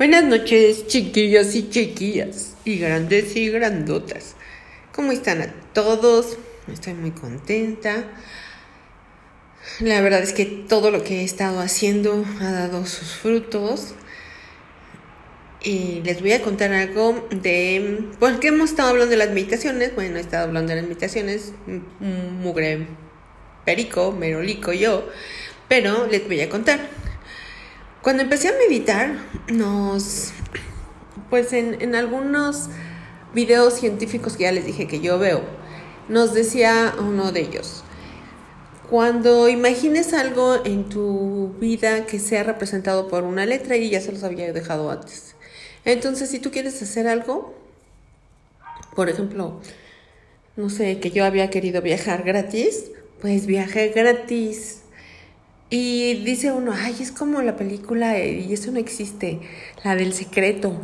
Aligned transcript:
Buenas 0.00 0.24
noches, 0.24 0.86
chiquillos 0.86 1.54
y 1.54 1.68
chiquillas, 1.68 2.56
y 2.64 2.78
grandes 2.78 3.36
y 3.36 3.50
grandotas. 3.50 4.34
¿Cómo 4.94 5.12
están 5.12 5.42
a 5.42 5.52
todos? 5.74 6.38
Estoy 6.72 6.94
muy 6.94 7.10
contenta. 7.10 8.04
La 9.80 10.00
verdad 10.00 10.22
es 10.22 10.32
que 10.32 10.46
todo 10.46 10.90
lo 10.90 11.04
que 11.04 11.20
he 11.20 11.24
estado 11.24 11.60
haciendo 11.60 12.24
ha 12.40 12.50
dado 12.50 12.86
sus 12.86 13.12
frutos. 13.12 13.92
Y 15.62 16.00
les 16.02 16.22
voy 16.22 16.32
a 16.32 16.40
contar 16.40 16.72
algo 16.72 17.28
de... 17.30 18.08
Porque 18.18 18.48
hemos 18.48 18.70
estado 18.70 18.88
hablando 18.88 19.10
de 19.10 19.18
las 19.18 19.32
meditaciones. 19.32 19.94
Bueno, 19.94 20.16
he 20.16 20.20
estado 20.20 20.46
hablando 20.46 20.70
de 20.70 20.76
las 20.76 20.88
meditaciones. 20.88 21.52
Mugre 22.00 22.86
perico, 23.66 24.12
merolico 24.12 24.72
yo. 24.72 25.06
Pero 25.68 26.06
les 26.06 26.26
voy 26.26 26.40
a 26.40 26.48
contar. 26.48 26.88
Cuando 28.02 28.22
empecé 28.22 28.48
a 28.48 28.52
meditar, 28.52 29.14
nos, 29.52 30.32
pues 31.28 31.52
en, 31.52 31.82
en, 31.82 31.94
algunos 31.94 32.68
videos 33.34 33.74
científicos 33.74 34.36
que 34.36 34.44
ya 34.44 34.52
les 34.52 34.64
dije 34.64 34.86
que 34.86 35.00
yo 35.00 35.18
veo, 35.18 35.42
nos 36.08 36.32
decía 36.32 36.94
uno 36.98 37.30
de 37.30 37.40
ellos, 37.40 37.84
cuando 38.88 39.48
imagines 39.48 40.14
algo 40.14 40.64
en 40.64 40.88
tu 40.88 41.54
vida 41.60 42.06
que 42.06 42.18
sea 42.18 42.42
representado 42.42 43.06
por 43.08 43.22
una 43.24 43.46
letra 43.46 43.76
y 43.76 43.90
ya 43.90 44.00
se 44.00 44.12
los 44.12 44.24
había 44.24 44.52
dejado 44.52 44.90
antes. 44.90 45.36
Entonces, 45.84 46.30
si 46.30 46.40
tú 46.40 46.50
quieres 46.50 46.82
hacer 46.82 47.06
algo, 47.06 47.54
por 48.96 49.08
ejemplo, 49.08 49.60
no 50.56 50.70
sé, 50.70 50.98
que 51.00 51.10
yo 51.10 51.24
había 51.24 51.50
querido 51.50 51.82
viajar 51.82 52.22
gratis, 52.22 52.90
pues 53.20 53.46
viaje 53.46 53.90
gratis 53.94 54.79
y 55.70 56.14
dice 56.24 56.50
uno, 56.50 56.72
ay, 56.74 56.96
es 57.00 57.12
como 57.12 57.40
la 57.42 57.56
película 57.56 58.18
y 58.18 58.52
eso 58.52 58.72
no 58.72 58.80
existe, 58.80 59.40
la 59.84 59.94
del 59.94 60.12
secreto. 60.12 60.74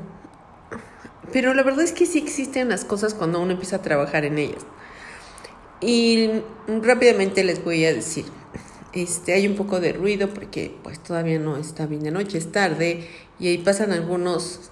Pero 1.33 1.55
la 1.55 1.65
verdad 1.65 1.85
es 1.85 1.93
que 1.93 2.07
sí 2.07 2.19
existen 2.19 2.69
las 2.69 2.85
cosas 2.85 3.13
cuando 3.13 3.41
uno 3.41 3.51
empieza 3.51 3.77
a 3.77 3.83
trabajar 3.83 4.25
en 4.25 4.39
ellas. 4.39 4.65
Y 5.81 6.31
rápidamente 6.83 7.43
les 7.43 7.63
voy 7.65 7.85
a 7.85 7.93
decir, 7.93 8.25
este, 8.93 9.33
hay 9.33 9.49
un 9.49 9.57
poco 9.57 9.81
de 9.81 9.93
ruido 9.93 10.33
porque 10.33 10.75
pues 10.85 11.03
todavía 11.03 11.41
no 11.41 11.57
está 11.57 11.87
bien 11.87 12.05
de 12.05 12.13
noche, 12.13 12.39
es 12.39 12.53
tarde 12.53 13.09
y 13.41 13.49
ahí 13.49 13.59
pasan 13.59 13.93
algunos 13.93 14.71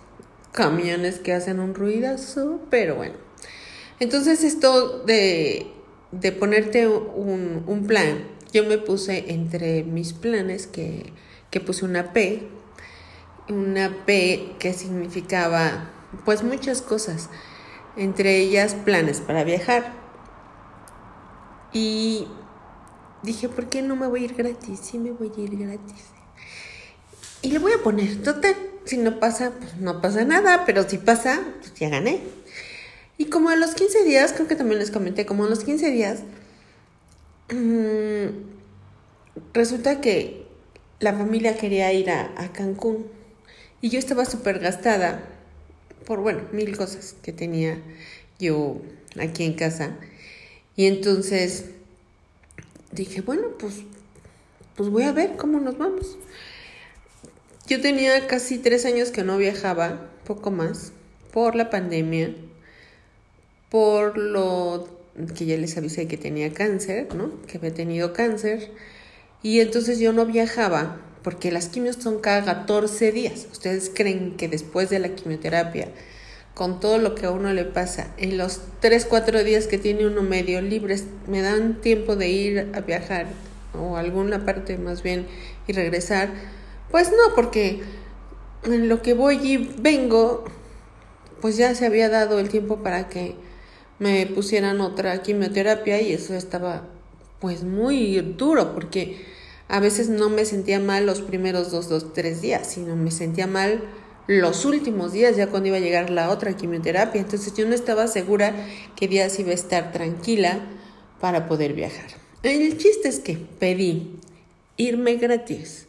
camiones 0.52 1.18
que 1.18 1.32
hacen 1.32 1.58
un 1.58 1.74
ruidazo, 1.74 2.60
pero 2.70 2.94
bueno. 2.94 3.14
Entonces 3.98 4.44
esto 4.44 5.00
de, 5.00 5.66
de 6.12 6.32
ponerte 6.32 6.86
un, 6.86 7.64
un 7.66 7.86
plan 7.86 8.33
yo 8.54 8.62
me 8.64 8.78
puse 8.78 9.32
entre 9.32 9.82
mis 9.82 10.12
planes 10.12 10.68
que, 10.68 11.12
que 11.50 11.58
puse 11.58 11.84
una 11.84 12.12
P, 12.12 12.48
una 13.48 14.06
P 14.06 14.54
que 14.60 14.72
significaba 14.72 15.90
pues 16.24 16.44
muchas 16.44 16.80
cosas, 16.80 17.30
entre 17.96 18.38
ellas 18.38 18.74
planes 18.74 19.20
para 19.20 19.42
viajar. 19.42 19.92
Y 21.72 22.28
dije, 23.24 23.48
¿por 23.48 23.68
qué 23.68 23.82
no 23.82 23.96
me 23.96 24.06
voy 24.06 24.22
a 24.22 24.24
ir 24.26 24.34
gratis? 24.34 24.78
Sí 24.80 25.00
me 25.00 25.10
voy 25.10 25.32
a 25.36 25.40
ir 25.40 25.58
gratis. 25.58 26.04
Y 27.42 27.50
le 27.50 27.58
voy 27.58 27.72
a 27.72 27.82
poner, 27.82 28.22
total, 28.22 28.54
si 28.84 28.98
no 28.98 29.18
pasa, 29.18 29.50
pues 29.58 29.78
no 29.78 30.00
pasa 30.00 30.24
nada, 30.24 30.62
pero 30.64 30.88
si 30.88 30.98
pasa, 30.98 31.42
pues 31.58 31.74
ya 31.74 31.88
gané. 31.88 32.20
Y 33.18 33.24
como 33.24 33.50
a 33.50 33.56
los 33.56 33.74
15 33.74 34.04
días, 34.04 34.32
creo 34.32 34.46
que 34.46 34.54
también 34.54 34.78
les 34.78 34.92
comenté, 34.92 35.26
como 35.26 35.44
a 35.44 35.48
los 35.48 35.64
15 35.64 35.90
días, 35.90 36.20
resulta 39.52 40.00
que 40.00 40.46
la 41.00 41.12
familia 41.12 41.56
quería 41.56 41.92
ir 41.92 42.10
a, 42.10 42.52
Cancún 42.52 43.06
y 43.80 43.90
yo 43.90 43.98
estaba 43.98 44.24
súper 44.24 44.58
gastada 44.58 45.22
por, 46.06 46.20
bueno, 46.20 46.42
mil 46.52 46.76
cosas 46.76 47.16
que 47.22 47.32
tenía 47.32 47.78
yo 48.38 48.80
aquí 49.18 49.44
en 49.44 49.54
casa. 49.54 49.96
Y 50.76 50.86
entonces 50.86 51.66
dije, 52.92 53.20
bueno, 53.20 53.48
pues, 53.58 53.82
pues 54.76 54.88
voy 54.88 55.04
a 55.04 55.12
ver 55.12 55.36
cómo 55.36 55.60
nos 55.60 55.78
vamos. 55.78 56.16
Yo 57.66 57.80
tenía 57.80 58.26
casi 58.26 58.58
tres 58.58 58.84
años 58.84 59.10
que 59.10 59.22
no 59.22 59.38
viajaba, 59.38 60.10
poco 60.26 60.50
más, 60.50 60.92
por 61.32 61.54
la 61.54 61.70
pandemia, 61.70 62.34
por 63.70 64.18
lo 64.18 64.93
que 65.36 65.46
ya 65.46 65.56
les 65.56 65.76
avisé 65.76 66.08
que 66.08 66.16
tenía 66.16 66.52
cáncer, 66.52 67.14
¿no? 67.14 67.30
Que 67.46 67.58
había 67.58 67.72
tenido 67.72 68.12
cáncer. 68.12 68.70
Y 69.42 69.60
entonces 69.60 69.98
yo 69.98 70.12
no 70.12 70.26
viajaba 70.26 71.00
porque 71.22 71.50
las 71.50 71.68
quimios 71.68 71.96
son 71.96 72.20
cada 72.20 72.44
14 72.44 73.12
días. 73.12 73.46
¿Ustedes 73.50 73.90
creen 73.94 74.36
que 74.36 74.48
después 74.48 74.90
de 74.90 74.98
la 74.98 75.10
quimioterapia, 75.10 75.88
con 76.54 76.80
todo 76.80 76.98
lo 76.98 77.14
que 77.14 77.26
a 77.26 77.30
uno 77.30 77.52
le 77.52 77.64
pasa, 77.64 78.12
en 78.18 78.38
los 78.38 78.60
3, 78.80 79.06
4 79.06 79.42
días 79.44 79.66
que 79.66 79.78
tiene 79.78 80.06
uno 80.06 80.22
medio 80.22 80.60
libres, 80.60 81.04
me 81.26 81.40
dan 81.40 81.80
tiempo 81.80 82.16
de 82.16 82.28
ir 82.28 82.70
a 82.74 82.80
viajar 82.80 83.26
o 83.78 83.96
alguna 83.96 84.44
parte 84.44 84.78
más 84.78 85.02
bien 85.02 85.26
y 85.66 85.72
regresar? 85.72 86.30
Pues 86.90 87.10
no, 87.10 87.34
porque 87.34 87.82
en 88.64 88.88
lo 88.88 89.02
que 89.02 89.14
voy 89.14 89.36
y 89.42 89.74
vengo, 89.78 90.44
pues 91.40 91.56
ya 91.56 91.74
se 91.74 91.86
había 91.86 92.08
dado 92.08 92.38
el 92.38 92.48
tiempo 92.48 92.82
para 92.82 93.08
que 93.08 93.34
me 93.98 94.26
pusieran 94.26 94.80
otra 94.80 95.22
quimioterapia 95.22 96.00
y 96.00 96.12
eso 96.12 96.34
estaba 96.34 96.88
pues 97.40 97.62
muy 97.62 98.16
duro 98.36 98.74
porque 98.74 99.24
a 99.68 99.80
veces 99.80 100.08
no 100.08 100.28
me 100.28 100.44
sentía 100.44 100.80
mal 100.80 101.06
los 101.06 101.20
primeros 101.20 101.70
dos, 101.70 101.88
dos, 101.88 102.12
tres 102.12 102.40
días, 102.42 102.66
sino 102.66 102.96
me 102.96 103.10
sentía 103.10 103.46
mal 103.46 103.82
los 104.26 104.64
últimos 104.64 105.12
días, 105.12 105.36
ya 105.36 105.48
cuando 105.48 105.68
iba 105.68 105.76
a 105.76 105.80
llegar 105.80 106.10
la 106.10 106.30
otra 106.30 106.56
quimioterapia. 106.56 107.20
Entonces 107.20 107.54
yo 107.54 107.66
no 107.66 107.74
estaba 107.74 108.06
segura 108.06 108.54
qué 108.96 109.08
días 109.08 109.38
iba 109.38 109.50
a 109.50 109.54
estar 109.54 109.92
tranquila 109.92 110.60
para 111.20 111.46
poder 111.46 111.74
viajar. 111.74 112.06
El 112.42 112.76
chiste 112.76 113.08
es 113.08 113.20
que 113.20 113.36
pedí 113.36 114.18
irme 114.76 115.16
gratis, 115.16 115.86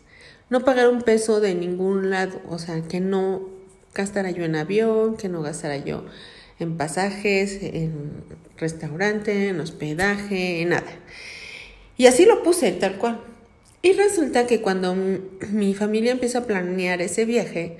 no 0.49 0.63
pagar 0.63 0.89
un 0.89 1.01
peso 1.01 1.41
de 1.41 1.55
ningún 1.55 2.09
lado, 2.09 2.39
o 2.49 2.59
sea, 2.59 2.81
que 2.81 2.99
no 2.99 3.49
gastara 3.93 4.31
yo 4.31 4.45
en 4.45 4.55
avión, 4.55 5.17
que 5.17 5.27
no 5.27 5.41
gastara 5.41 5.77
yo 5.77 6.05
en 6.59 6.77
pasajes, 6.77 7.59
en 7.61 8.23
restaurante, 8.57 9.49
en 9.49 9.59
hospedaje, 9.59 10.63
nada. 10.65 10.99
Y 11.97 12.07
así 12.07 12.25
lo 12.25 12.43
puse, 12.43 12.71
tal 12.71 12.97
cual. 12.97 13.21
Y 13.81 13.93
resulta 13.93 14.47
que 14.47 14.61
cuando 14.61 14.95
mi 15.51 15.73
familia 15.73 16.11
empieza 16.11 16.39
a 16.39 16.45
planear 16.45 17.01
ese 17.01 17.25
viaje, 17.25 17.77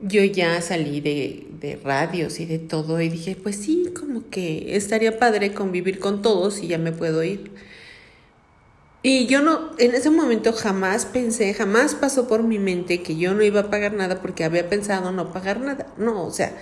yo 0.00 0.24
ya 0.24 0.60
salí 0.62 1.00
de, 1.00 1.46
de, 1.60 1.76
radios 1.76 2.40
y 2.40 2.46
de 2.46 2.58
todo 2.58 3.00
y 3.00 3.08
dije, 3.10 3.36
pues 3.36 3.56
sí, 3.56 3.92
como 3.98 4.30
que 4.30 4.76
estaría 4.76 5.18
padre 5.18 5.52
convivir 5.52 5.98
con 5.98 6.22
todos 6.22 6.62
y 6.62 6.68
ya 6.68 6.78
me 6.78 6.92
puedo 6.92 7.22
ir. 7.22 7.50
Y 9.02 9.26
yo 9.26 9.40
no, 9.40 9.70
en 9.78 9.94
ese 9.94 10.10
momento 10.10 10.52
jamás 10.52 11.06
pensé, 11.06 11.54
jamás 11.54 11.94
pasó 11.94 12.28
por 12.28 12.42
mi 12.42 12.58
mente 12.58 13.02
que 13.02 13.16
yo 13.16 13.34
no 13.34 13.42
iba 13.42 13.60
a 13.60 13.70
pagar 13.70 13.94
nada 13.94 14.20
porque 14.20 14.44
había 14.44 14.68
pensado 14.68 15.10
no 15.12 15.32
pagar 15.32 15.60
nada. 15.60 15.86
No, 15.96 16.24
o 16.26 16.30
sea, 16.30 16.54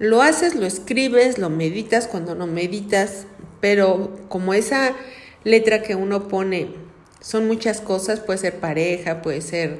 lo 0.00 0.22
haces, 0.22 0.56
lo 0.56 0.66
escribes, 0.66 1.38
lo 1.38 1.50
meditas 1.50 2.08
cuando 2.08 2.34
no 2.34 2.46
meditas, 2.46 3.26
pero 3.60 4.18
como 4.28 4.54
esa 4.54 4.96
letra 5.44 5.82
que 5.82 5.94
uno 5.94 6.26
pone 6.26 6.74
son 7.20 7.46
muchas 7.46 7.82
cosas, 7.82 8.18
puede 8.18 8.38
ser 8.38 8.60
pareja, 8.60 9.20
puede 9.20 9.42
ser 9.42 9.78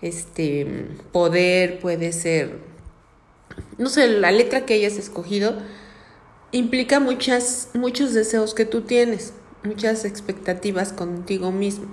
este 0.00 0.66
poder, 1.12 1.80
puede 1.80 2.12
ser 2.12 2.66
no 3.76 3.90
sé, 3.90 4.08
la 4.08 4.30
letra 4.30 4.64
que 4.64 4.74
hayas 4.74 4.96
escogido 4.96 5.58
implica 6.50 6.98
muchas 6.98 7.68
muchos 7.74 8.14
deseos 8.14 8.54
que 8.54 8.64
tú 8.64 8.82
tienes, 8.82 9.34
muchas 9.64 10.06
expectativas 10.06 10.94
contigo 10.94 11.52
mismo. 11.52 11.88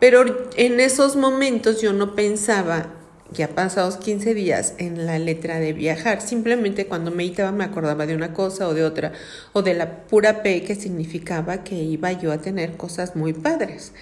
Pero 0.00 0.50
en 0.56 0.80
esos 0.80 1.14
momentos 1.14 1.80
yo 1.80 1.92
no 1.92 2.16
pensaba 2.16 2.95
ya 3.32 3.48
pasados 3.48 3.96
15 3.96 4.34
días 4.34 4.74
en 4.78 5.06
la 5.06 5.18
letra 5.18 5.58
de 5.58 5.72
viajar. 5.72 6.20
Simplemente 6.20 6.86
cuando 6.86 7.10
meditaba 7.10 7.52
me 7.52 7.64
acordaba 7.64 8.06
de 8.06 8.14
una 8.14 8.32
cosa 8.32 8.68
o 8.68 8.74
de 8.74 8.84
otra, 8.84 9.12
o 9.52 9.62
de 9.62 9.74
la 9.74 10.06
pura 10.06 10.42
P 10.42 10.62
que 10.62 10.74
significaba 10.74 11.64
que 11.64 11.74
iba 11.74 12.12
yo 12.12 12.32
a 12.32 12.38
tener 12.38 12.76
cosas 12.76 13.16
muy 13.16 13.32
padres. 13.32 13.92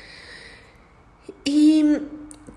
Y 1.44 1.98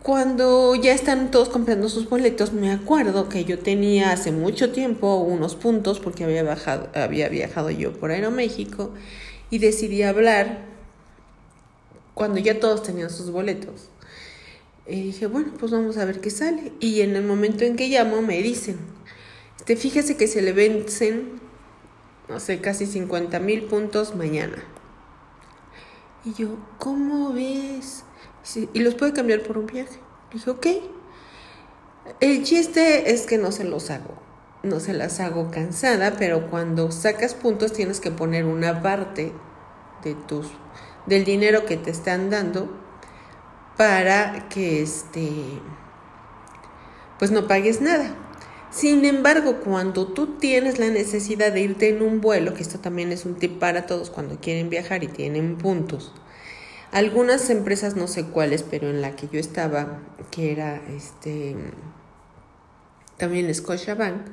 cuando 0.04 0.76
ya 0.76 0.94
están 0.94 1.32
todos 1.32 1.50
comprando 1.50 1.90
sus 1.90 2.10
boletos, 2.10 2.54
me 2.54 2.72
acuerdo 2.72 3.30
que 3.30 3.44
yo 3.46 3.60
tenía 3.60 4.12
hace 4.12 4.32
mucho 4.32 4.72
tiempo 4.72 5.18
unos 5.18 5.56
puntos 5.56 6.00
porque 6.00 6.24
había, 6.24 6.44
bajado, 6.44 6.90
había 6.94 7.30
viajado 7.30 7.70
yo 7.70 7.94
por 7.94 8.12
Aeroméxico 8.12 8.94
y 9.50 9.60
decidí 9.60 10.04
hablar 10.04 10.66
cuando 12.14 12.40
ya 12.40 12.60
todos 12.60 12.84
tenían 12.84 13.10
sus 13.10 13.32
boletos 13.32 13.90
y 14.88 15.04
dije, 15.04 15.28
bueno, 15.28 15.54
pues 15.60 15.72
vamos 15.72 15.98
a 15.98 16.06
ver 16.06 16.22
qué 16.22 16.30
sale. 16.30 16.72
Y 16.80 17.02
en 17.02 17.16
el 17.16 17.24
momento 17.24 17.66
en 17.66 17.76
que 17.76 17.90
llamo 17.90 18.22
me 18.22 18.42
dicen, 18.42 18.78
te 19.66 19.76
fíjese 19.76 20.16
que 20.16 20.28
se 20.28 20.42
le 20.42 20.54
vencen, 20.54 21.42
no 22.30 22.40
sé, 22.40 22.62
casi 22.62 22.86
50 22.86 23.40
mil 23.40 23.64
puntos 23.64 24.16
mañana. 24.16 24.64
Y 26.24 26.34
yo, 26.34 26.58
¿cómo 26.80 27.34
ves? 27.34 28.04
Y 28.74 28.80
los 28.80 28.96
puede 28.96 29.14
cambiar 29.14 29.42
por 29.42 29.58
un 29.58 29.66
viaje. 29.66 30.00
dije, 30.34 30.50
ok. 30.50 30.68
El 32.22 32.44
chiste 32.44 33.12
es 33.12 33.26
que 33.26 33.38
no 33.38 33.52
se 33.52 33.66
los 33.66 33.90
hago, 33.90 34.16
no 34.64 34.80
se 34.80 34.94
las 34.94 35.20
hago 35.20 35.52
cansada, 35.52 36.16
pero 36.18 36.50
cuando 36.50 36.92
sacas 36.92 37.34
puntos 37.34 37.74
tienes 37.74 38.00
que 38.00 38.12
poner 38.12 38.46
una 38.46 38.82
parte 38.82 39.34
de 40.04 40.16
tus 40.16 40.48
del 41.06 41.26
dinero 41.26 41.66
que 41.66 41.78
te 41.78 41.90
están 41.90 42.30
dando 42.30 42.70
para 43.78 44.50
que 44.50 44.82
este 44.82 45.30
pues 47.20 47.32
no 47.32 47.48
pagues 47.48 47.82
nada. 47.82 48.16
Sin 48.70 49.06
embargo, 49.06 49.62
cuando 49.64 50.08
tú 50.08 50.38
tienes 50.38 50.78
la 50.78 50.88
necesidad 50.88 51.52
de 51.52 51.62
irte 51.62 51.90
en 51.90 52.02
un 52.02 52.22
vuelo, 52.22 52.54
que 52.54 52.62
esto 52.62 52.80
también 52.80 53.12
es 53.12 53.26
un 53.26 53.36
tip 53.36 53.60
para 53.60 53.86
todos 53.86 54.10
cuando 54.10 54.40
quieren 54.40 54.70
viajar 54.70 55.04
y 55.04 55.08
tienen 55.08 55.58
puntos, 55.58 56.14
algunas 56.92 57.50
empresas, 57.50 57.96
no 57.96 58.08
sé 58.08 58.26
cuáles, 58.26 58.64
pero 58.64 58.90
en 58.90 59.02
la 59.02 59.16
que 59.16 59.30
yo 59.32 59.40
estaba, 59.40 60.00
que 60.32 60.52
era 60.52 60.82
este 60.90 61.56
también 63.18 63.54
Scotiabank, 63.54 64.28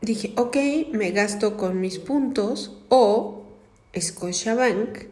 dije, 0.00 0.32
ok, 0.36 0.56
me 0.92 1.10
gasto 1.10 1.56
con 1.56 1.80
mis 1.80 1.98
puntos 1.98 2.78
o 2.88 3.44
Scotiabank, 3.98 5.11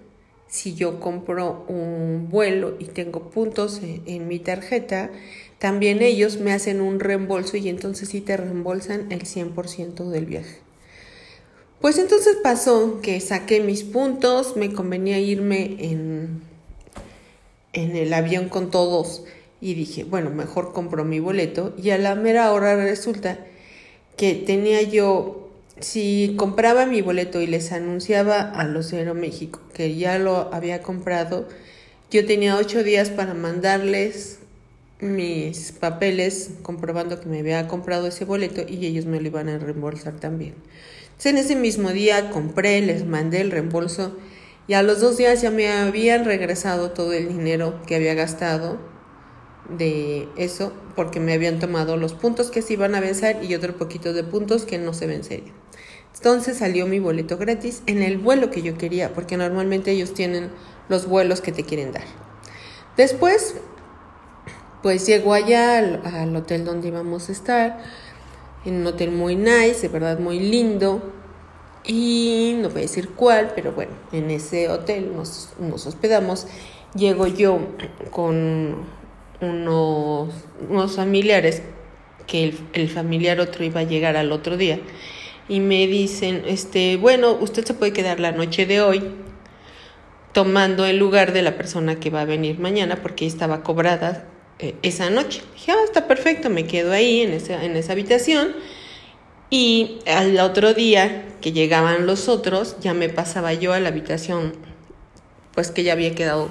si 0.51 0.75
yo 0.75 1.01
compro 1.01 1.65
un 1.69 2.29
vuelo 2.29 2.77
y 2.79 2.87
tengo 2.87 3.31
puntos 3.31 3.81
en 3.83 4.29
mi 4.29 4.41
tarjeta, 4.41 5.11
también 5.59 6.03
ellos 6.03 6.39
me 6.39 6.53
hacen 6.53 6.81
un 6.81 7.01
reembolso 7.01 7.57
y 7.57 7.69
entonces 7.69 8.09
sí 8.09 8.21
te 8.21 8.37
reembolsan 8.37 9.13
el 9.13 9.23
100% 9.23 10.09
del 10.09 10.27
viaje. 10.27 10.59
Pues 11.81 11.99
entonces 11.99 12.37
pasó 12.43 13.01
que 13.01 13.21
saqué 13.21 13.61
mis 13.61 13.85
puntos, 13.85 14.57
me 14.57 14.73
convenía 14.73 15.19
irme 15.19 15.77
en, 15.79 16.43
en 17.73 17.97
el 17.97 18.13
avión 18.13 18.49
con 18.49 18.71
todos 18.71 19.25
y 19.61 19.75
dije, 19.75 20.05
bueno, 20.05 20.31
mejor 20.31 20.73
compro 20.73 21.05
mi 21.05 21.21
boleto 21.21 21.75
y 21.79 21.91
a 21.91 21.99
la 21.99 22.15
mera 22.17 22.53
hora 22.53 22.77
resulta 22.77 23.47
que 24.17 24.35
tenía 24.35 24.83
yo, 24.83 25.50
si 25.81 26.35
compraba 26.37 26.87
mi 26.87 27.03
boleto 27.03 27.41
y 27.41 27.47
les 27.47 27.73
anunciaba 27.73 28.41
a 28.41 28.65
los 28.65 28.91
de 28.91 28.99
Aeroméxico 28.99 29.61
que 29.73 29.97
ya 29.97 30.19
lo 30.19 30.53
había 30.53 30.83
comprado, 30.83 31.49
yo 32.11 32.27
tenía 32.27 32.57
ocho 32.57 32.83
días 32.83 33.11
para 33.11 33.35
mandarles 33.35 34.39
mis 35.01 35.73
papeles 35.73 36.51
comprobando 36.63 37.21
que 37.21 37.29
me 37.29 37.41
había 37.41 37.67
comprado 37.69 38.07
ese 38.07 38.25
boleto 38.25 38.63
y 38.69 38.85
ellos 38.87 39.07
me 39.07 39.21
lo 39.21 39.29
iban 39.29 39.49
a 39.49 39.59
reembolsar 39.59 40.21
también. 40.21 40.55
Entonces 41.05 41.33
en 41.33 41.39
ese 41.39 41.57
mismo 41.57 41.91
día 41.91 42.31
compré, 42.31 42.81
les 42.83 43.07
mandé 43.07 43.41
el 43.41 43.51
reembolso 43.51 44.17
y 44.69 44.75
a 44.75 44.83
los 44.83 45.01
dos 45.01 45.17
días 45.17 45.41
ya 45.43 45.51
me 45.51 45.69
habían 45.69 46.25
regresado 46.25 46.91
todo 46.91 47.13
el 47.13 47.29
dinero 47.29 47.81
que 47.87 47.97
había 47.97 48.15
gastado 48.15 48.90
de 49.69 50.29
eso 50.37 50.73
porque 50.97 51.21
me 51.21 51.33
habían 51.33 51.59
tomado 51.59 51.97
los 51.97 52.15
puntos 52.15 52.51
que 52.51 52.63
se 52.63 52.73
iban 52.73 52.95
a 52.95 53.01
vencer 53.01 53.45
y 53.45 53.55
otro 53.55 53.77
poquito 53.77 54.13
de 54.13 54.25
puntos 54.25 54.65
que 54.65 54.79
no 54.79 54.93
se 54.95 55.07
vencerían. 55.07 55.55
Entonces 56.15 56.59
salió 56.59 56.87
mi 56.87 56.99
boleto 56.99 57.39
gratis 57.39 57.83
en 57.87 58.03
el 58.03 58.19
vuelo 58.19 58.51
que 58.51 58.63
yo 58.63 58.77
quería 58.77 59.13
porque 59.13 59.37
normalmente 59.37 59.93
ellos 59.93 60.13
tienen 60.13 60.51
los 60.89 61.07
vuelos 61.07 61.41
que 61.41 61.53
te 61.53 61.65
quieren 61.65 61.93
dar. 61.93 62.05
Después 62.97 63.55
pues 64.83 65.07
llegó 65.07 65.35
allá 65.35 65.79
al, 65.79 66.37
hotel 66.37 66.65
donde 66.65 66.89
íbamos 66.89 67.29
a 67.29 67.33
estar, 67.33 67.79
en 68.65 68.77
un 68.77 68.87
hotel 68.87 69.11
muy 69.11 69.37
nice, 69.37 69.83
de 69.83 69.89
verdad 69.89 70.19
muy 70.19 70.39
lindo. 70.39 71.03
Y 71.85 72.57
no 72.61 72.69
voy 72.69 72.79
a 72.79 72.83
decir 72.83 73.11
cuál, 73.11 73.53
pero 73.55 73.73
bueno, 73.73 73.93
en 74.13 74.31
ese 74.31 74.69
hotel 74.69 75.13
nos, 75.15 75.87
hospedamos. 75.87 76.47
Llego 76.95 77.27
yo 77.27 77.59
con 78.11 78.85
unos, 79.41 80.33
unos 80.69 80.97
familiares, 80.97 81.63
que 82.27 82.45
el, 82.45 82.59
el, 82.73 82.89
familiar 82.89 83.41
otro 83.41 83.65
iba 83.65 83.81
a 83.81 83.85
llegar 83.85 84.17
al 84.17 84.33
otro 84.33 84.57
día, 84.57 84.81
y 85.49 85.61
me 85.61 85.87
dicen, 85.87 86.45
este, 86.47 86.97
bueno, 86.97 87.33
usted 87.33 87.65
se 87.65 87.75
puede 87.75 87.93
quedar 87.93 88.21
la 88.21 88.33
noche 88.33 88.67
de 88.67 88.81
hoy 88.81 89.03
tomando 90.33 90.87
el 90.87 90.99
lugar 90.99 91.33
de 91.33 91.43
la 91.43 91.57
persona 91.57 91.99
que 91.99 92.11
va 92.11 92.23
a 92.23 92.25
venir 92.25 92.59
mañana 92.59 92.97
porque 93.03 93.27
estaba 93.27 93.63
cobrada 93.63 94.27
eh, 94.59 94.77
esa 94.83 95.11
noche. 95.11 95.43
Dije, 95.55 95.73
ah, 95.73 95.83
está 95.85 96.07
perfecto, 96.07 96.51
me 96.51 96.67
quedo 96.67 96.93
ahí 96.93 97.23
en 97.23 97.33
esa, 97.33 97.65
en 97.65 97.77
esa 97.77 97.93
habitación. 97.93 98.55
Y 99.51 99.99
al 100.07 100.39
otro 100.39 100.75
día 100.75 101.27
que 101.41 101.53
llegaban 101.53 102.07
los 102.07 102.29
otros, 102.29 102.77
ya 102.81 102.95
me 102.95 103.09
pasaba 103.09 103.53
yo 103.53 103.73
a 103.73 103.81
la 103.81 103.89
habitación, 103.89 104.53
pues 105.55 105.73
que 105.73 105.83
ya 105.83 105.95
había 105.95 106.15
quedado 106.15 106.51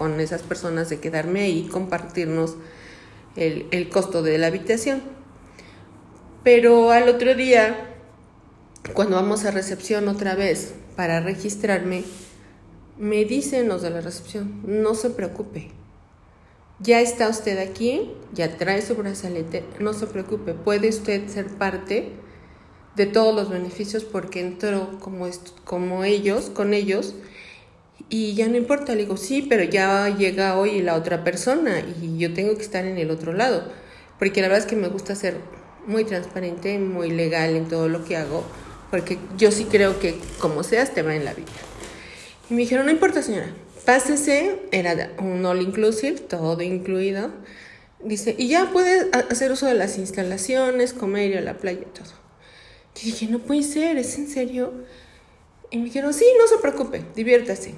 con 0.00 0.18
esas 0.18 0.40
personas 0.40 0.88
de 0.88 0.98
quedarme 0.98 1.42
ahí, 1.42 1.68
compartirnos 1.70 2.56
el, 3.36 3.66
el 3.70 3.90
costo 3.90 4.22
de 4.22 4.38
la 4.38 4.46
habitación. 4.46 5.02
Pero 6.42 6.90
al 6.90 7.06
otro 7.10 7.34
día, 7.34 7.98
cuando 8.94 9.16
vamos 9.16 9.44
a 9.44 9.50
recepción 9.50 10.08
otra 10.08 10.34
vez 10.34 10.72
para 10.96 11.20
registrarme, 11.20 12.04
me 12.96 13.26
dicen 13.26 13.68
los 13.68 13.82
de 13.82 13.90
la 13.90 14.00
recepción, 14.00 14.62
no 14.64 14.94
se 14.94 15.10
preocupe, 15.10 15.70
ya 16.78 17.02
está 17.02 17.28
usted 17.28 17.58
aquí, 17.58 18.10
ya 18.32 18.56
trae 18.56 18.80
su 18.80 18.94
brazalete, 18.94 19.64
no 19.80 19.92
se 19.92 20.06
preocupe, 20.06 20.54
puede 20.54 20.88
usted 20.88 21.28
ser 21.28 21.46
parte 21.48 22.12
de 22.96 23.04
todos 23.04 23.34
los 23.34 23.50
beneficios 23.50 24.04
porque 24.04 24.40
entró 24.40 24.98
como, 24.98 25.28
como 25.66 26.04
ellos, 26.04 26.48
con 26.48 26.72
ellos, 26.72 27.16
y 28.08 28.34
ya 28.34 28.48
no 28.48 28.56
importa, 28.56 28.94
le 28.94 29.02
digo, 29.02 29.16
sí, 29.16 29.42
pero 29.42 29.64
ya 29.64 30.08
llega 30.16 30.58
hoy 30.58 30.82
la 30.82 30.94
otra 30.94 31.24
persona 31.24 31.80
y 31.80 32.18
yo 32.18 32.32
tengo 32.32 32.56
que 32.56 32.62
estar 32.62 32.84
en 32.84 32.98
el 32.98 33.10
otro 33.10 33.32
lado, 33.32 33.64
porque 34.18 34.40
la 34.40 34.48
verdad 34.48 34.64
es 34.64 34.70
que 34.70 34.76
me 34.76 34.88
gusta 34.88 35.14
ser 35.14 35.36
muy 35.86 36.04
transparente, 36.04 36.78
muy 36.78 37.10
legal 37.10 37.56
en 37.56 37.68
todo 37.68 37.88
lo 37.88 38.04
que 38.04 38.16
hago, 38.16 38.44
porque 38.90 39.18
yo 39.36 39.50
sí 39.52 39.64
creo 39.64 39.98
que 39.98 40.16
como 40.38 40.62
seas 40.62 40.94
te 40.94 41.02
va 41.02 41.14
en 41.14 41.24
la 41.24 41.34
vida. 41.34 41.46
Y 42.48 42.54
me 42.54 42.60
dijeron, 42.60 42.86
no 42.86 42.92
importa 42.92 43.22
señora, 43.22 43.52
Pásese, 43.84 44.60
era 44.72 45.10
un 45.18 45.44
all 45.44 45.62
inclusive, 45.62 46.20
todo 46.20 46.60
incluido. 46.62 47.30
Dice, 48.04 48.34
y 48.38 48.48
ya 48.48 48.70
puede 48.72 49.10
hacer 49.12 49.52
uso 49.52 49.66
de 49.66 49.74
las 49.74 49.98
instalaciones, 49.98 50.92
comer, 50.92 51.30
ir 51.30 51.38
a 51.38 51.40
la 51.40 51.56
playa, 51.58 51.84
todo. 51.92 52.12
Y 53.02 53.06
dije, 53.06 53.26
no 53.26 53.40
puede 53.40 53.62
ser, 53.62 53.96
¿es 53.96 54.18
en 54.18 54.28
serio? 54.28 54.72
Y 55.70 55.78
me 55.78 55.84
dijeron, 55.84 56.12
sí, 56.12 56.24
no 56.38 56.46
se 56.46 56.58
preocupe, 56.58 57.02
diviértase. 57.14 57.74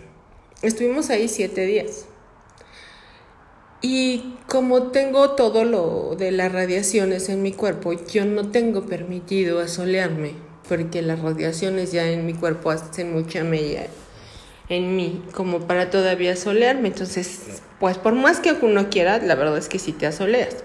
Estuvimos 0.63 1.11
ahí 1.11 1.29
siete 1.29 1.67
días. 1.67 2.07
Y 3.81 4.37
como 4.47 4.93
tengo 4.93 5.31
todo 5.31 5.65
lo 5.65 6.15
de 6.17 6.31
las 6.31 6.53
radiaciones 6.53 7.29
en 7.29 7.43
mi 7.43 7.53
cuerpo, 7.53 7.93
yo 7.93 8.25
no 8.25 8.51
tengo 8.51 8.87
permitido 8.87 9.59
asolearme, 9.59 10.35
porque 10.69 11.03
las 11.03 11.21
radiaciones 11.21 11.91
ya 11.91 12.09
en 12.09 12.25
mi 12.25 12.35
cuerpo 12.35 12.71
hacen 12.71 13.13
mucha 13.13 13.43
mella 13.43 13.89
en 14.69 14.97
mí 14.97 15.23
como 15.33 15.67
para 15.67 15.91
todavía 15.91 16.37
solearme. 16.37 16.89
Entonces, 16.89 17.63
pues 17.81 17.99
por 17.99 18.15
más 18.15 18.39
que 18.39 18.53
uno 18.53 18.89
quiera, 18.89 19.19
la 19.19 19.35
verdad 19.35 19.59
es 19.59 19.69
que 19.69 19.81
sí 19.81 19.93
te 19.93 20.07
asoleas. 20.07 20.65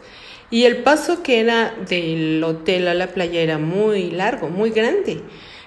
Y 0.50 0.66
el 0.66 0.84
paso 0.84 1.24
que 1.24 1.40
era 1.40 1.76
del 1.90 2.44
hotel 2.44 2.88
a 2.88 2.94
la 2.94 3.08
playa 3.08 3.42
era 3.42 3.58
muy 3.58 4.12
largo, 4.12 4.50
muy 4.50 4.70
grande. 4.70 5.22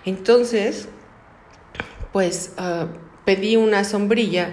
Entonces, 0.04 0.88
pues 2.12 2.54
uh, 2.58 2.86
pedí 3.24 3.56
una 3.56 3.84
sombrilla 3.84 4.50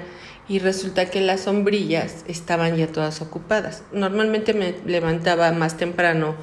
y 0.49 0.59
resulta 0.59 1.09
que 1.09 1.21
las 1.21 1.41
sombrillas 1.41 2.23
estaban 2.27 2.77
ya 2.77 2.87
todas 2.87 3.21
ocupadas. 3.21 3.83
Normalmente 3.91 4.53
me 4.53 4.75
levantaba 4.85 5.51
más 5.51 5.77
temprano 5.77 6.35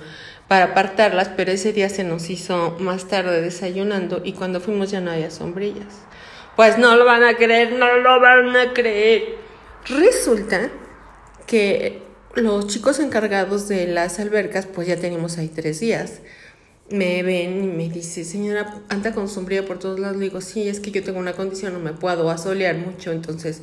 para 0.48 0.66
apartarlas, 0.66 1.30
pero 1.36 1.52
ese 1.52 1.72
día 1.72 1.88
se 1.88 2.04
nos 2.04 2.28
hizo 2.28 2.76
más 2.78 3.08
tarde 3.08 3.40
desayunando 3.40 4.20
y 4.24 4.32
cuando 4.34 4.60
fuimos 4.60 4.90
ya 4.90 5.00
no 5.00 5.10
había 5.10 5.30
sombrillas. 5.30 5.94
Pues 6.56 6.78
no 6.78 6.96
lo 6.96 7.04
van 7.04 7.24
a 7.24 7.34
creer, 7.36 7.72
no 7.72 7.96
lo 7.98 8.20
van 8.20 8.54
a 8.56 8.72
creer. 8.72 9.36
Resulta 9.88 10.70
que 11.46 12.02
los 12.34 12.66
chicos 12.68 13.00
encargados 13.00 13.68
de 13.68 13.86
las 13.86 14.20
albercas, 14.20 14.66
pues 14.66 14.86
ya 14.86 14.96
tenemos 14.96 15.38
ahí 15.38 15.48
tres 15.48 15.80
días. 15.80 16.20
Me 16.94 17.24
ven 17.24 17.64
y 17.64 17.66
me 17.66 17.88
dice, 17.88 18.22
señora, 18.22 18.80
anda 18.88 19.12
con 19.12 19.28
sombrilla 19.28 19.66
por 19.66 19.80
todos 19.80 19.98
lados. 19.98 20.16
Le 20.16 20.26
digo, 20.26 20.40
sí, 20.40 20.68
es 20.68 20.78
que 20.78 20.92
yo 20.92 21.02
tengo 21.02 21.18
una 21.18 21.32
condición, 21.32 21.72
no 21.72 21.80
me 21.80 21.92
puedo 21.92 22.30
asolear 22.30 22.76
mucho, 22.76 23.10
entonces 23.10 23.62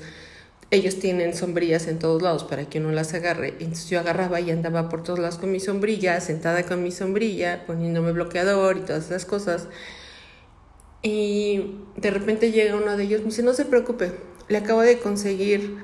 ellos 0.69 0.99
tienen 0.99 1.33
sombrillas 1.33 1.87
en 1.87 1.97
todos 1.97 2.21
lados 2.21 2.43
para 2.43 2.65
que 2.65 2.79
uno 2.79 2.91
las 2.91 3.13
agarre. 3.13 3.55
Entonces 3.61 3.89
yo 3.89 4.01
agarraba 4.01 4.41
y 4.41 4.51
andaba 4.51 4.89
por 4.89 5.03
todos 5.03 5.19
lados 5.19 5.37
con 5.37 5.49
mi 5.49 5.61
sombrilla, 5.61 6.19
sentada 6.19 6.63
con 6.63 6.83
mi 6.83 6.91
sombrilla, 6.91 7.65
poniéndome 7.65 8.11
bloqueador 8.11 8.75
y 8.75 8.81
todas 8.81 9.05
esas 9.05 9.23
cosas. 9.23 9.69
Y 11.01 11.77
de 11.95 12.11
repente 12.11 12.51
llega 12.51 12.75
uno 12.75 12.97
de 12.97 13.03
ellos, 13.05 13.21
me 13.21 13.27
dice, 13.27 13.43
no 13.43 13.53
se 13.53 13.63
preocupe, 13.63 14.11
le 14.49 14.57
acabo 14.57 14.81
de 14.81 14.99
conseguir 14.99 15.77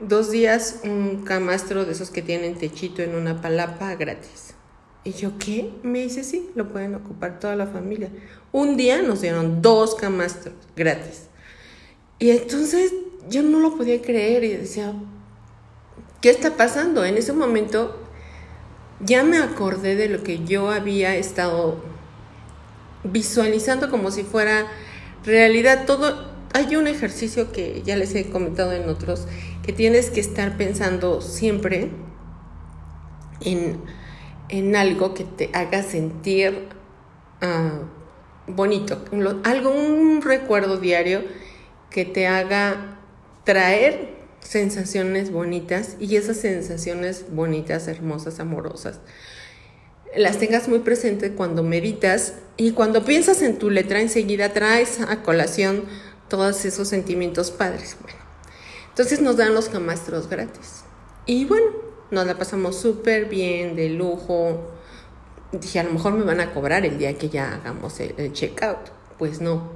dos 0.00 0.32
días 0.32 0.80
un 0.82 1.22
camastro 1.24 1.84
de 1.84 1.92
esos 1.92 2.10
que 2.10 2.22
tienen 2.22 2.56
techito 2.56 3.02
en 3.02 3.14
una 3.14 3.40
palapa 3.40 3.94
gratis. 3.94 4.56
Y 5.04 5.12
yo, 5.12 5.38
¿qué? 5.38 5.70
Me 5.82 6.00
dice, 6.00 6.22
sí, 6.22 6.50
lo 6.54 6.68
pueden 6.68 6.94
ocupar 6.94 7.40
toda 7.40 7.56
la 7.56 7.66
familia. 7.66 8.10
Un 8.52 8.76
día 8.76 9.02
nos 9.02 9.20
dieron 9.20 9.60
dos 9.60 9.94
camastros 9.94 10.54
gratis. 10.76 11.28
Y 12.18 12.30
entonces 12.30 12.92
yo 13.28 13.42
no 13.42 13.58
lo 13.58 13.76
podía 13.76 14.00
creer 14.00 14.44
y 14.44 14.56
decía, 14.56 14.94
¿qué 16.20 16.30
está 16.30 16.56
pasando? 16.56 17.04
En 17.04 17.16
ese 17.16 17.32
momento 17.32 17.98
ya 19.00 19.24
me 19.24 19.38
acordé 19.38 19.96
de 19.96 20.08
lo 20.08 20.22
que 20.22 20.44
yo 20.44 20.70
había 20.70 21.16
estado 21.16 21.82
visualizando 23.04 23.90
como 23.90 24.12
si 24.12 24.22
fuera 24.22 24.66
realidad. 25.24 25.84
Todo, 25.86 26.30
hay 26.54 26.76
un 26.76 26.86
ejercicio 26.86 27.50
que 27.50 27.82
ya 27.84 27.96
les 27.96 28.14
he 28.14 28.30
comentado 28.30 28.72
en 28.72 28.88
otros, 28.88 29.26
que 29.64 29.72
tienes 29.72 30.10
que 30.10 30.20
estar 30.20 30.56
pensando 30.56 31.20
siempre 31.20 31.90
en, 33.40 33.80
en 34.48 34.76
algo 34.76 35.14
que 35.14 35.24
te 35.24 35.50
haga 35.52 35.82
sentir 35.82 36.68
ah, 37.40 37.80
bonito, 38.46 39.04
algo, 39.44 39.70
un 39.70 40.22
recuerdo 40.22 40.78
diario 40.78 41.22
que 41.90 42.04
te 42.04 42.26
haga 42.26 42.98
traer 43.44 44.22
sensaciones 44.40 45.30
bonitas 45.30 45.96
y 46.00 46.16
esas 46.16 46.38
sensaciones 46.38 47.26
bonitas, 47.30 47.88
hermosas, 47.88 48.40
amorosas, 48.40 49.00
las 50.16 50.38
tengas 50.38 50.68
muy 50.68 50.80
presente 50.80 51.32
cuando 51.32 51.62
meditas 51.62 52.34
y 52.56 52.72
cuando 52.72 53.04
piensas 53.04 53.40
en 53.42 53.58
tu 53.58 53.70
letra 53.70 54.00
enseguida 54.00 54.52
traes 54.52 55.00
a 55.00 55.22
colación 55.22 55.84
todos 56.28 56.64
esos 56.64 56.88
sentimientos 56.88 57.50
padres. 57.50 57.96
Bueno, 58.02 58.18
entonces 58.88 59.20
nos 59.20 59.36
dan 59.36 59.54
los 59.54 59.68
camastros 59.68 60.28
gratis. 60.28 60.84
Y 61.24 61.44
bueno, 61.44 61.70
nos 62.12 62.26
la 62.26 62.36
pasamos 62.36 62.76
súper 62.76 63.24
bien, 63.24 63.74
de 63.74 63.88
lujo. 63.88 64.70
Dije, 65.50 65.80
a 65.80 65.84
lo 65.84 65.92
mejor 65.92 66.12
me 66.12 66.24
van 66.24 66.40
a 66.40 66.52
cobrar 66.52 66.86
el 66.86 66.98
día 66.98 67.18
que 67.18 67.28
ya 67.28 67.54
hagamos 67.54 67.98
el, 68.00 68.14
el 68.18 68.32
checkout. 68.32 68.90
Pues 69.18 69.40
no, 69.40 69.70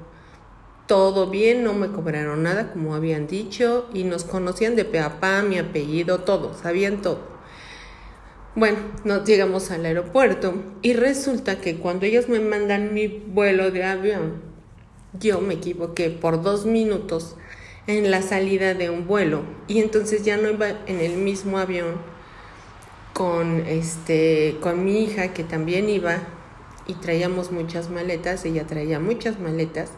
todo 0.87 1.29
bien, 1.29 1.65
no 1.65 1.73
me 1.75 1.89
cobraron 1.89 2.43
nada 2.43 2.73
como 2.73 2.95
habían 2.95 3.27
dicho 3.27 3.89
y 3.93 4.05
nos 4.05 4.25
conocían 4.25 4.77
de 4.77 4.85
pe 4.85 5.03
mi 5.49 5.59
apellido, 5.59 6.21
todo, 6.21 6.55
sabían 6.55 7.03
todo. 7.03 7.21
Bueno, 8.55 8.79
nos 9.05 9.25
llegamos 9.25 9.71
al 9.71 9.85
aeropuerto 9.85 10.55
y 10.83 10.95
resulta 10.95 11.61
que 11.61 11.77
cuando 11.79 12.07
ellos 12.07 12.29
me 12.29 12.41
mandan 12.41 12.95
mi 12.95 13.09
vuelo 13.09 13.71
de 13.71 13.85
avión, 13.85 14.43
yo 15.19 15.41
me 15.41 15.55
equivoqué 15.55 16.11
por 16.11 16.43
dos 16.43 16.67
minutos 16.67 17.37
en 17.87 18.11
la 18.11 18.23
salida 18.23 18.75
de 18.75 18.91
un 18.91 19.07
vuelo 19.07 19.43
y 19.69 19.81
entonces 19.81 20.25
ya 20.25 20.37
no 20.37 20.51
iba 20.51 20.69
en 20.87 21.01
el 21.01 21.17
mismo 21.17 21.59
avión 21.59 22.16
con 23.17 23.67
este 23.67 24.59
con 24.61 24.85
mi 24.85 25.03
hija 25.03 25.33
que 25.33 25.43
también 25.43 25.89
iba 25.89 26.19
y 26.87 26.93
traíamos 26.93 27.51
muchas 27.51 27.89
maletas, 27.89 28.45
ella 28.45 28.67
traía 28.67 29.01
muchas 29.01 29.41
maletas 29.41 29.91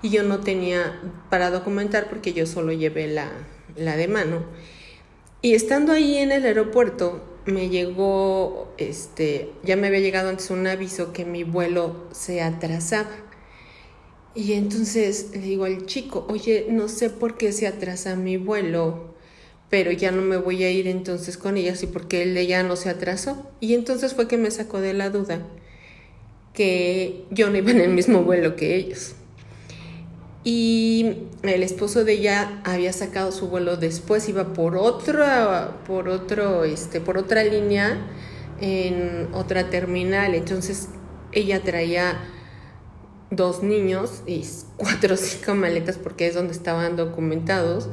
y 0.00 0.08
yo 0.08 0.22
no 0.22 0.40
tenía 0.40 0.98
para 1.28 1.50
documentar 1.50 2.08
porque 2.08 2.32
yo 2.32 2.46
solo 2.46 2.72
llevé 2.72 3.06
la, 3.06 3.30
la 3.76 3.98
de 3.98 4.08
mano. 4.08 4.44
Y 5.42 5.54
estando 5.54 5.92
ahí 5.92 6.16
en 6.16 6.32
el 6.32 6.46
aeropuerto, 6.46 7.22
me 7.44 7.68
llegó, 7.68 8.72
este, 8.78 9.52
ya 9.62 9.76
me 9.76 9.88
había 9.88 10.00
llegado 10.00 10.30
antes 10.30 10.50
un 10.50 10.66
aviso 10.66 11.12
que 11.12 11.26
mi 11.26 11.44
vuelo 11.44 12.08
se 12.12 12.40
atrasaba. 12.40 13.10
Y 14.34 14.54
entonces 14.54 15.32
le 15.32 15.40
digo 15.40 15.66
al 15.66 15.84
chico, 15.84 16.26
oye, 16.30 16.68
no 16.70 16.88
sé 16.88 17.10
por 17.10 17.36
qué 17.36 17.52
se 17.52 17.66
atrasa 17.66 18.16
mi 18.16 18.38
vuelo, 18.38 19.13
pero 19.74 19.90
ya 19.90 20.12
no 20.12 20.22
me 20.22 20.36
voy 20.36 20.62
a 20.62 20.70
ir 20.70 20.86
entonces 20.86 21.36
con 21.36 21.56
ellas 21.56 21.82
y 21.82 21.88
porque 21.88 22.24
de 22.24 22.46
ya 22.46 22.62
no 22.62 22.76
se 22.76 22.90
atrasó. 22.90 23.50
Y 23.58 23.74
entonces 23.74 24.14
fue 24.14 24.28
que 24.28 24.36
me 24.36 24.52
sacó 24.52 24.80
de 24.80 24.94
la 24.94 25.10
duda 25.10 25.40
que 26.52 27.24
yo 27.32 27.50
no 27.50 27.56
iba 27.58 27.72
en 27.72 27.80
el 27.80 27.90
mismo 27.90 28.22
vuelo 28.22 28.54
que 28.54 28.76
ellos 28.76 29.16
y 30.44 31.24
el 31.42 31.64
esposo 31.64 32.04
de 32.04 32.12
ella 32.12 32.60
había 32.62 32.92
sacado 32.92 33.32
su 33.32 33.48
vuelo 33.48 33.76
después, 33.76 34.28
iba 34.28 34.52
por 34.52 34.76
otra, 34.76 35.78
por 35.88 36.08
otro, 36.08 36.62
este, 36.62 37.00
por 37.00 37.18
otra 37.18 37.42
línea 37.42 37.98
en 38.60 39.28
otra 39.32 39.70
terminal. 39.70 40.36
Entonces 40.36 40.90
ella 41.32 41.64
traía 41.64 42.20
dos 43.30 43.64
niños 43.64 44.22
y 44.24 44.46
cuatro 44.76 45.14
o 45.14 45.16
cinco 45.16 45.56
maletas 45.56 45.98
porque 45.98 46.28
es 46.28 46.34
donde 46.36 46.52
estaban 46.52 46.94
documentados. 46.94 47.88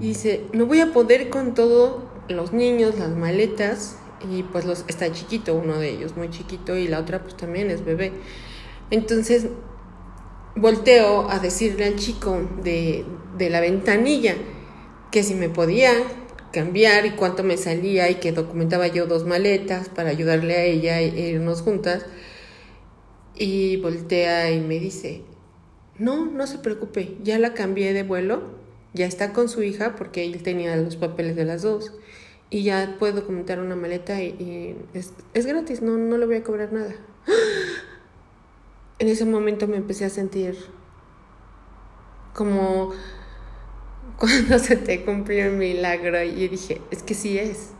Y 0.00 0.08
dice, 0.08 0.44
no 0.52 0.66
voy 0.66 0.80
a 0.80 0.92
poder 0.92 1.30
con 1.30 1.54
todos 1.54 2.02
los 2.28 2.52
niños, 2.52 2.98
las 2.98 3.10
maletas, 3.10 3.98
y 4.30 4.42
pues 4.42 4.64
los, 4.64 4.84
está 4.88 5.10
chiquito 5.12 5.54
uno 5.54 5.78
de 5.78 5.90
ellos, 5.90 6.16
muy 6.16 6.30
chiquito, 6.30 6.76
y 6.76 6.88
la 6.88 7.00
otra 7.00 7.22
pues 7.22 7.36
también 7.36 7.70
es 7.70 7.84
bebé. 7.84 8.12
Entonces 8.90 9.48
volteo 10.56 11.28
a 11.30 11.38
decirle 11.38 11.86
al 11.86 11.96
chico 11.96 12.48
de, 12.62 13.04
la 13.38 13.60
ventanilla 13.60 14.36
que 15.10 15.22
si 15.22 15.34
me 15.34 15.48
podía 15.48 15.90
cambiar 16.52 17.06
y 17.06 17.10
cuánto 17.10 17.42
me 17.42 17.56
salía 17.56 18.08
y 18.10 18.16
que 18.16 18.32
documentaba 18.32 18.86
yo 18.86 19.06
dos 19.06 19.26
maletas 19.26 19.88
para 19.88 20.10
ayudarle 20.10 20.54
a 20.54 20.64
ella 20.64 21.00
e 21.00 21.30
irnos 21.30 21.62
juntas. 21.62 22.06
Y 23.36 23.78
voltea 23.78 24.52
y 24.52 24.60
me 24.60 24.78
dice, 24.78 25.22
no, 25.98 26.26
no 26.26 26.46
se 26.46 26.58
preocupe, 26.58 27.16
ya 27.22 27.38
la 27.40 27.52
cambié 27.52 27.92
de 27.92 28.04
vuelo, 28.04 28.63
ya 28.94 29.06
está 29.06 29.32
con 29.32 29.48
su 29.48 29.62
hija 29.62 29.94
porque 29.96 30.24
él 30.24 30.42
tenía 30.42 30.74
los 30.76 30.96
papeles 30.96 31.36
de 31.36 31.44
las 31.44 31.62
dos 31.62 31.92
y 32.48 32.62
ya 32.62 32.96
puedo 32.98 33.20
documentar 33.20 33.58
una 33.60 33.76
maleta 33.76 34.22
y, 34.22 34.76
es, 34.94 35.12
es, 35.34 35.46
gratis, 35.46 35.82
no, 35.82 35.98
no 35.98 36.16
le 36.16 36.26
voy 36.26 36.36
a 36.36 36.42
cobrar 36.42 36.72
nada 36.72 36.94
en 38.98 39.08
ese 39.08 39.24
momento 39.24 39.66
me 39.66 39.76
empecé 39.76 40.04
a 40.04 40.10
sentir 40.10 40.56
como 42.32 42.92
cuando 44.18 44.58
se 44.58 44.76
te 44.76 45.04
cumplió 45.04 45.46
el 45.46 45.52
milagro 45.52 46.22
y 46.22 46.48
dije, 46.48 46.80
es 46.90 47.02
que 47.02 47.14
sí 47.14 47.38
es. 47.38 47.70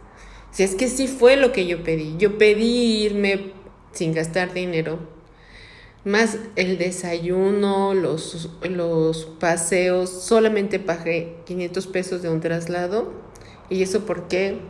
Si 0.51 0.63
es 0.63 0.75
que 0.77 0.89
sí 0.89 1.09
fue 1.09 1.37
lo 1.37 1.51
que 1.53 1.67
yo 1.67 1.83
pedí. 1.83 2.17
Yo 2.17 2.39
pedí 2.39 3.05
irme 3.05 3.53
sin 3.93 4.15
gastar 4.15 4.53
dinero. 4.53 4.99
Más 6.05 6.39
el 6.57 6.77
desayuno, 6.77 7.95
los, 7.95 8.51
los 8.63 9.25
paseos, 9.25 10.11
solamente 10.11 10.79
pagué 10.79 11.37
500 11.47 11.87
pesos 11.87 12.23
de 12.23 12.29
un 12.29 12.41
traslado. 12.41 13.13
Y 13.71 13.83
eso 13.83 14.05
porque 14.05 14.61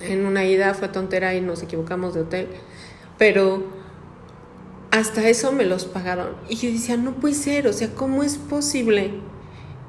en 0.00 0.26
una 0.26 0.44
ida 0.44 0.74
fue 0.74 0.88
tontera 0.88 1.34
y 1.34 1.40
nos 1.40 1.62
equivocamos 1.62 2.14
de 2.14 2.20
hotel. 2.20 2.48
Pero 3.18 3.64
hasta 4.90 5.28
eso 5.28 5.50
me 5.50 5.64
los 5.64 5.84
pagaron. 5.84 6.36
Y 6.48 6.56
yo 6.56 6.70
decía, 6.70 6.96
no 6.96 7.14
puede 7.14 7.34
ser, 7.34 7.66
o 7.66 7.72
sea, 7.72 7.92
¿cómo 7.94 8.22
es 8.22 8.36
posible 8.36 9.10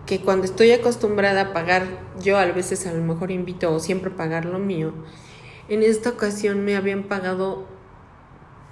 que 0.06 0.20
cuando 0.20 0.46
estoy 0.46 0.72
acostumbrada 0.72 1.42
a 1.42 1.54
pagar, 1.54 1.86
yo 2.22 2.38
a 2.38 2.46
veces 2.46 2.86
a 2.88 2.94
lo 2.94 3.04
mejor 3.04 3.32
invito 3.32 3.74
o 3.74 3.80
siempre 3.80 4.12
pagar 4.12 4.46
lo 4.46 4.60
mío, 4.60 4.94
en 5.68 5.84
esta 5.84 6.10
ocasión 6.12 6.64
me 6.64 6.76
habían 6.76 7.04
pagado 7.04 7.68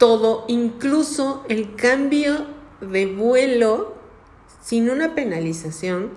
todo, 0.04 0.44
incluso 0.50 1.46
el 1.48 1.76
cambio 1.76 2.46
de 2.82 3.06
vuelo 3.06 3.96
sin 4.62 4.90
una 4.90 5.16
penalización, 5.16 6.10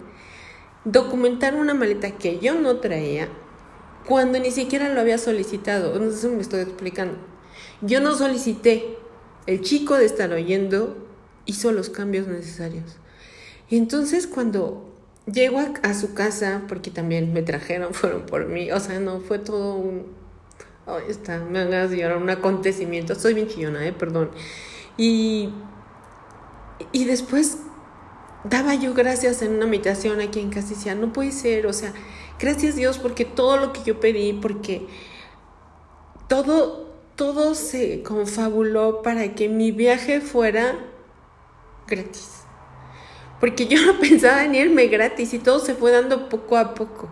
documentar 0.85 1.55
una 1.55 1.73
maleta 1.73 2.11
que 2.11 2.41
yo 2.41 2.57
no 2.57 2.79
traía 2.79 3.29
cuando 4.05 4.41
ni 4.41 4.51
siquiera 4.51 4.93
lo 4.93 5.01
había 5.01 5.19
solicitado. 5.19 5.97
No 6.01 6.31
me 6.31 6.41
estoy 6.41 6.63
explicando. 6.63 7.17
Yo 7.81 8.01
no 8.01 8.17
solicité, 8.17 8.99
el 9.47 9.61
chico 9.61 9.95
de 9.95 10.07
estar 10.07 10.33
oyendo 10.33 11.07
hizo 11.45 11.71
los 11.71 11.89
cambios 11.89 12.27
necesarios. 12.27 12.97
Y 13.71 13.77
entonces 13.77 14.27
cuando 14.27 14.93
llego 15.33 15.61
a, 15.61 15.95
su 15.95 16.13
casa, 16.13 16.65
porque 16.67 16.91
también 16.91 17.33
me 17.33 17.43
trajeron, 17.43 17.95
fueron 17.95 18.27
por 18.27 18.49
mí, 18.49 18.73
o 18.73 18.81
sea, 18.81 18.99
no, 18.99 19.21
fue 19.21 19.39
todo 19.39 19.77
un... 19.77 20.26
Oh, 20.87 20.99
está, 20.99 21.39
me 21.39 21.65
van 21.65 21.91
llorar, 21.91 22.17
un 22.17 22.31
acontecimiento. 22.31 23.15
Soy 23.15 23.35
bien 23.35 23.49
chillona, 23.49 23.85
eh, 23.87 23.93
perdón. 23.93 24.31
Y, 24.97 25.51
y 26.93 27.05
después 27.05 27.59
daba 28.45 28.75
yo 28.75 28.95
gracias 28.95 29.43
en 29.43 29.55
una 29.55 29.67
meditación 29.67 30.21
aquí 30.21 30.41
en 30.41 30.51
casa 30.51 30.69
decía, 30.71 30.95
no 30.95 31.13
puede 31.13 31.33
ser, 31.33 31.67
o 31.67 31.73
sea, 31.73 31.93
gracias 32.39 32.77
Dios 32.77 32.99
porque 32.99 33.25
todo 33.25 33.57
lo 33.57 33.73
que 33.73 33.83
yo 33.85 33.99
pedí, 33.99 34.33
porque 34.35 34.87
todo 36.29 36.87
todo 37.17 37.55
se 37.55 38.03
confabuló 38.03 39.03
para 39.03 39.35
que 39.35 39.49
mi 39.49 39.73
viaje 39.73 40.21
fuera 40.21 40.79
gratis. 41.89 42.43
Porque 43.41 43.67
yo 43.67 43.85
no 43.85 43.99
pensaba 44.01 44.45
en 44.45 44.55
irme 44.55 44.87
gratis 44.87 45.35
y 45.35 45.39
todo 45.39 45.59
se 45.59 45.75
fue 45.75 45.91
dando 45.91 46.29
poco 46.29 46.57
a 46.57 46.75
poco. 46.75 47.09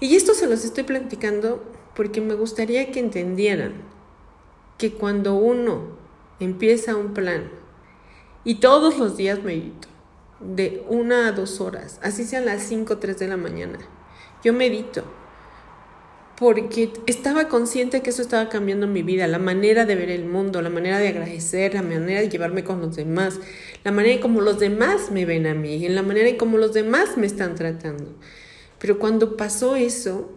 Y 0.00 0.16
esto 0.16 0.34
se 0.34 0.48
los 0.48 0.64
estoy 0.64 0.84
platicando 0.84 1.64
porque 1.96 2.20
me 2.20 2.34
gustaría 2.34 2.92
que 2.92 3.00
entendieran 3.00 3.72
que 4.78 4.92
cuando 4.92 5.34
uno 5.34 5.96
empieza 6.38 6.94
un 6.94 7.14
plan 7.14 7.50
y 8.44 8.56
todos 8.56 8.98
los 8.98 9.16
días 9.16 9.42
medito, 9.42 9.88
de 10.38 10.84
una 10.88 11.28
a 11.28 11.32
dos 11.32 11.62
horas, 11.62 11.98
así 12.02 12.24
sean 12.24 12.44
las 12.44 12.62
cinco 12.62 12.94
o 12.94 12.98
tres 12.98 13.18
de 13.18 13.26
la 13.26 13.38
mañana, 13.38 13.78
yo 14.44 14.52
medito 14.52 15.02
porque 16.38 16.92
estaba 17.06 17.48
consciente 17.48 18.02
que 18.02 18.10
eso 18.10 18.20
estaba 18.20 18.50
cambiando 18.50 18.86
mi 18.86 19.02
vida, 19.02 19.26
la 19.26 19.38
manera 19.38 19.86
de 19.86 19.94
ver 19.94 20.10
el 20.10 20.26
mundo, 20.26 20.60
la 20.60 20.68
manera 20.68 20.98
de 20.98 21.08
agradecer, 21.08 21.72
la 21.72 21.80
manera 21.80 22.20
de 22.20 22.28
llevarme 22.28 22.62
con 22.62 22.82
los 22.82 22.94
demás, 22.94 23.40
la 23.84 23.90
manera 23.90 24.16
en 24.16 24.20
cómo 24.20 24.42
los 24.42 24.58
demás 24.58 25.10
me 25.10 25.24
ven 25.24 25.46
a 25.46 25.54
mí, 25.54 25.86
en 25.86 25.94
la 25.94 26.02
manera 26.02 26.28
en 26.28 26.36
cómo 26.36 26.58
los 26.58 26.74
demás 26.74 27.16
me 27.16 27.24
están 27.24 27.54
tratando. 27.54 28.14
Pero 28.78 28.98
cuando 28.98 29.38
pasó 29.38 29.76
eso, 29.76 30.30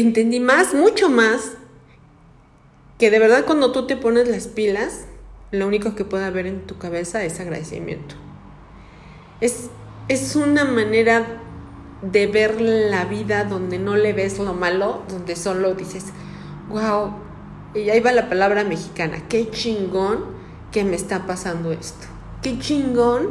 entendí 0.00 0.40
más, 0.40 0.74
mucho 0.74 1.08
más, 1.08 1.52
que 2.98 3.10
de 3.10 3.18
verdad 3.18 3.44
cuando 3.44 3.72
tú 3.72 3.86
te 3.86 3.96
pones 3.96 4.28
las 4.28 4.48
pilas, 4.48 5.06
lo 5.50 5.66
único 5.66 5.94
que 5.94 6.04
puede 6.04 6.24
haber 6.24 6.46
en 6.46 6.66
tu 6.66 6.78
cabeza 6.78 7.24
es 7.24 7.40
agradecimiento. 7.40 8.16
Es, 9.40 9.70
es 10.08 10.36
una 10.36 10.64
manera 10.64 11.24
de 12.02 12.26
ver 12.26 12.60
la 12.60 13.04
vida 13.04 13.44
donde 13.44 13.78
no 13.78 13.96
le 13.96 14.12
ves 14.12 14.38
lo 14.38 14.52
malo, 14.52 15.02
donde 15.08 15.36
solo 15.36 15.74
dices, 15.74 16.06
wow, 16.68 17.12
y 17.74 17.90
ahí 17.90 18.00
va 18.00 18.12
la 18.12 18.28
palabra 18.28 18.64
mexicana, 18.64 19.22
qué 19.28 19.50
chingón 19.50 20.38
que 20.72 20.84
me 20.84 20.96
está 20.96 21.26
pasando 21.26 21.72
esto, 21.72 22.06
qué 22.42 22.58
chingón 22.58 23.30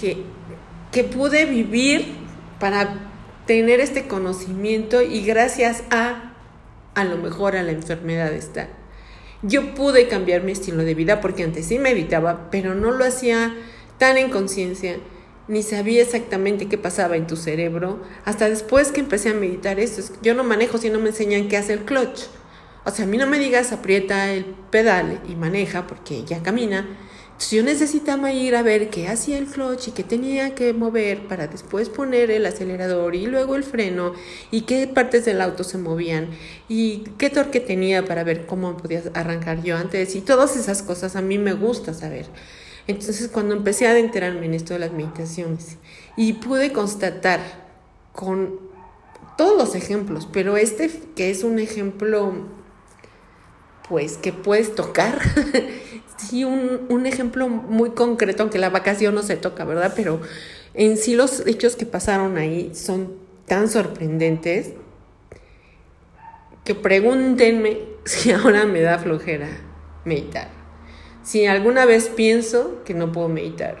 que, 0.00 0.24
que 0.90 1.04
pude 1.04 1.44
vivir 1.44 2.16
para 2.58 3.07
tener 3.48 3.80
este 3.80 4.06
conocimiento 4.06 5.00
y 5.00 5.24
gracias 5.24 5.82
a, 5.90 6.34
a 6.94 7.04
lo 7.04 7.16
mejor 7.16 7.56
a 7.56 7.62
la 7.62 7.72
enfermedad 7.72 8.30
está. 8.34 8.68
Yo 9.40 9.74
pude 9.74 10.06
cambiar 10.06 10.42
mi 10.42 10.52
estilo 10.52 10.84
de 10.84 10.94
vida 10.94 11.22
porque 11.22 11.44
antes 11.44 11.64
sí 11.64 11.78
meditaba, 11.78 12.50
pero 12.50 12.74
no 12.74 12.90
lo 12.90 13.06
hacía 13.06 13.56
tan 13.96 14.18
en 14.18 14.28
conciencia, 14.28 14.98
ni 15.48 15.62
sabía 15.62 16.02
exactamente 16.02 16.68
qué 16.68 16.76
pasaba 16.76 17.16
en 17.16 17.26
tu 17.26 17.36
cerebro, 17.36 18.02
hasta 18.26 18.50
después 18.50 18.92
que 18.92 19.00
empecé 19.00 19.30
a 19.30 19.34
meditar 19.34 19.80
esto. 19.80 20.12
Yo 20.20 20.34
no 20.34 20.44
manejo 20.44 20.76
si 20.76 20.90
no 20.90 20.98
me 20.98 21.08
enseñan 21.08 21.48
qué 21.48 21.56
hace 21.56 21.72
el 21.72 21.86
clutch. 21.86 22.24
O 22.84 22.90
sea, 22.90 23.06
a 23.06 23.08
mí 23.08 23.16
no 23.16 23.26
me 23.26 23.38
digas 23.38 23.72
aprieta 23.72 24.30
el 24.30 24.44
pedal 24.44 25.22
y 25.26 25.36
maneja 25.36 25.86
porque 25.86 26.22
ya 26.24 26.42
camina. 26.42 26.86
Entonces 27.38 27.56
yo 27.56 27.62
necesitaba 27.62 28.32
ir 28.32 28.56
a 28.56 28.64
ver 28.64 28.90
qué 28.90 29.06
hacía 29.06 29.38
el 29.38 29.46
clutch 29.46 29.86
y 29.86 29.90
qué 29.92 30.02
tenía 30.02 30.56
que 30.56 30.72
mover 30.72 31.28
para 31.28 31.46
después 31.46 31.88
poner 31.88 32.32
el 32.32 32.44
acelerador 32.44 33.14
y 33.14 33.26
luego 33.26 33.54
el 33.54 33.62
freno 33.62 34.12
y 34.50 34.62
qué 34.62 34.88
partes 34.88 35.24
del 35.24 35.40
auto 35.40 35.62
se 35.62 35.78
movían 35.78 36.30
y 36.68 37.04
qué 37.16 37.30
torque 37.30 37.60
tenía 37.60 38.04
para 38.04 38.24
ver 38.24 38.44
cómo 38.46 38.76
podía 38.76 39.04
arrancar 39.14 39.62
yo 39.62 39.76
antes 39.76 40.16
y 40.16 40.20
todas 40.20 40.56
esas 40.56 40.82
cosas 40.82 41.14
a 41.14 41.22
mí 41.22 41.38
me 41.38 41.52
gusta 41.52 41.94
saber. 41.94 42.26
Entonces 42.88 43.28
cuando 43.28 43.54
empecé 43.54 43.86
a 43.86 43.96
enterarme 43.96 44.46
en 44.46 44.54
esto 44.54 44.74
de 44.74 44.80
las 44.80 44.90
meditaciones 44.90 45.76
y 46.16 46.32
pude 46.32 46.72
constatar 46.72 47.38
con 48.12 48.58
todos 49.36 49.56
los 49.56 49.76
ejemplos, 49.76 50.28
pero 50.32 50.56
este 50.56 50.90
que 51.14 51.30
es 51.30 51.44
un 51.44 51.60
ejemplo 51.60 52.32
pues 53.88 54.16
que 54.18 54.32
puedes 54.32 54.74
tocar, 54.74 55.20
sí, 56.18 56.44
un, 56.44 56.86
un, 56.88 57.06
ejemplo 57.06 57.48
muy 57.48 57.90
concreto, 57.90 58.42
aunque 58.42 58.58
la 58.58 58.70
vacación 58.70 59.14
no 59.14 59.22
se 59.22 59.36
toca, 59.36 59.64
¿verdad? 59.64 59.92
Pero 59.96 60.20
en 60.74 60.96
sí 60.96 61.14
los 61.14 61.46
hechos 61.46 61.76
que 61.76 61.86
pasaron 61.86 62.36
ahí 62.36 62.74
son 62.74 63.14
tan 63.46 63.68
sorprendentes 63.68 64.72
que 66.64 66.74
pregúntenme 66.74 67.80
si 68.04 68.32
ahora 68.32 68.66
me 68.66 68.80
da 68.82 68.98
flojera 68.98 69.48
meditar 70.04 70.58
si 71.28 71.44
alguna 71.44 71.84
vez 71.84 72.08
pienso 72.08 72.82
que 72.86 72.94
no 72.94 73.12
puedo 73.12 73.28
meditar. 73.28 73.76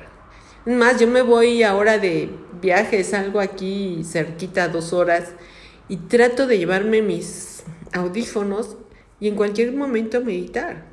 Más, 0.66 1.00
yo 1.00 1.06
me 1.06 1.22
voy 1.22 1.62
ahora 1.62 1.96
de 1.96 2.28
viaje, 2.60 3.02
salgo 3.04 3.40
aquí 3.40 4.02
cerquita 4.04 4.68
dos 4.68 4.92
horas 4.92 5.32
y 5.88 5.96
trato 5.96 6.46
de 6.46 6.58
llevarme 6.58 7.00
mis 7.00 7.64
audífonos 7.94 8.76
y 9.18 9.28
en 9.28 9.34
cualquier 9.34 9.72
momento 9.72 10.20
meditar. 10.20 10.87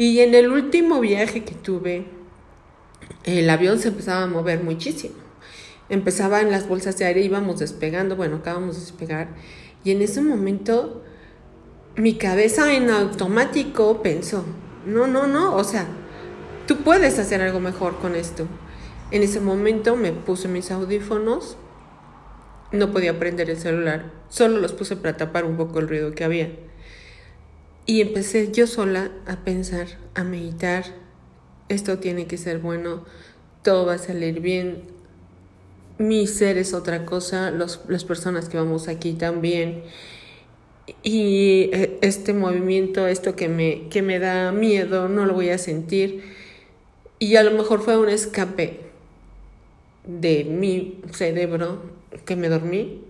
Y 0.00 0.20
en 0.20 0.34
el 0.34 0.50
último 0.50 0.98
viaje 0.98 1.44
que 1.44 1.54
tuve, 1.54 2.06
el 3.24 3.50
avión 3.50 3.78
se 3.78 3.88
empezaba 3.88 4.22
a 4.22 4.26
mover 4.26 4.64
muchísimo. 4.64 5.16
Empezaba 5.90 6.40
en 6.40 6.50
las 6.50 6.66
bolsas 6.66 6.96
de 6.96 7.04
aire, 7.04 7.20
íbamos 7.20 7.58
despegando, 7.58 8.16
bueno, 8.16 8.36
acabamos 8.36 8.76
de 8.76 8.80
despegar. 8.80 9.28
Y 9.84 9.90
en 9.90 10.00
ese 10.00 10.22
momento 10.22 11.02
mi 11.96 12.14
cabeza 12.14 12.72
en 12.72 12.88
automático 12.88 14.00
pensó, 14.00 14.46
no, 14.86 15.06
no, 15.06 15.26
no, 15.26 15.54
o 15.54 15.64
sea, 15.64 15.86
tú 16.66 16.78
puedes 16.78 17.18
hacer 17.18 17.42
algo 17.42 17.60
mejor 17.60 17.98
con 17.98 18.14
esto. 18.14 18.46
En 19.10 19.22
ese 19.22 19.42
momento 19.42 19.96
me 19.96 20.12
puse 20.12 20.48
mis 20.48 20.70
audífonos, 20.70 21.58
no 22.72 22.90
podía 22.90 23.18
prender 23.18 23.50
el 23.50 23.58
celular, 23.58 24.10
solo 24.30 24.60
los 24.60 24.72
puse 24.72 24.96
para 24.96 25.18
tapar 25.18 25.44
un 25.44 25.58
poco 25.58 25.78
el 25.78 25.90
ruido 25.90 26.12
que 26.12 26.24
había. 26.24 26.69
Y 27.90 28.02
empecé 28.02 28.52
yo 28.52 28.68
sola 28.68 29.10
a 29.26 29.38
pensar, 29.38 29.88
a 30.14 30.22
meditar, 30.22 30.84
esto 31.68 31.98
tiene 31.98 32.28
que 32.28 32.38
ser 32.38 32.60
bueno, 32.60 33.04
todo 33.64 33.84
va 33.84 33.94
a 33.94 33.98
salir 33.98 34.38
bien, 34.38 34.84
mi 35.98 36.28
ser 36.28 36.56
es 36.56 36.72
otra 36.72 37.04
cosa, 37.04 37.50
los, 37.50 37.80
las 37.88 38.04
personas 38.04 38.48
que 38.48 38.58
vamos 38.58 38.86
aquí 38.86 39.14
también 39.14 39.82
y 41.02 41.68
eh, 41.72 41.98
este 42.00 42.32
movimiento, 42.32 43.08
esto 43.08 43.34
que 43.34 43.48
me, 43.48 43.88
que 43.88 44.02
me 44.02 44.20
da 44.20 44.52
miedo, 44.52 45.08
no 45.08 45.26
lo 45.26 45.34
voy 45.34 45.48
a 45.48 45.58
sentir. 45.58 46.22
Y 47.18 47.34
a 47.34 47.42
lo 47.42 47.50
mejor 47.50 47.82
fue 47.82 47.98
un 47.98 48.08
escape 48.08 48.82
de 50.06 50.44
mi 50.44 51.00
cerebro 51.10 51.82
que 52.24 52.36
me 52.36 52.48
dormí. 52.48 53.00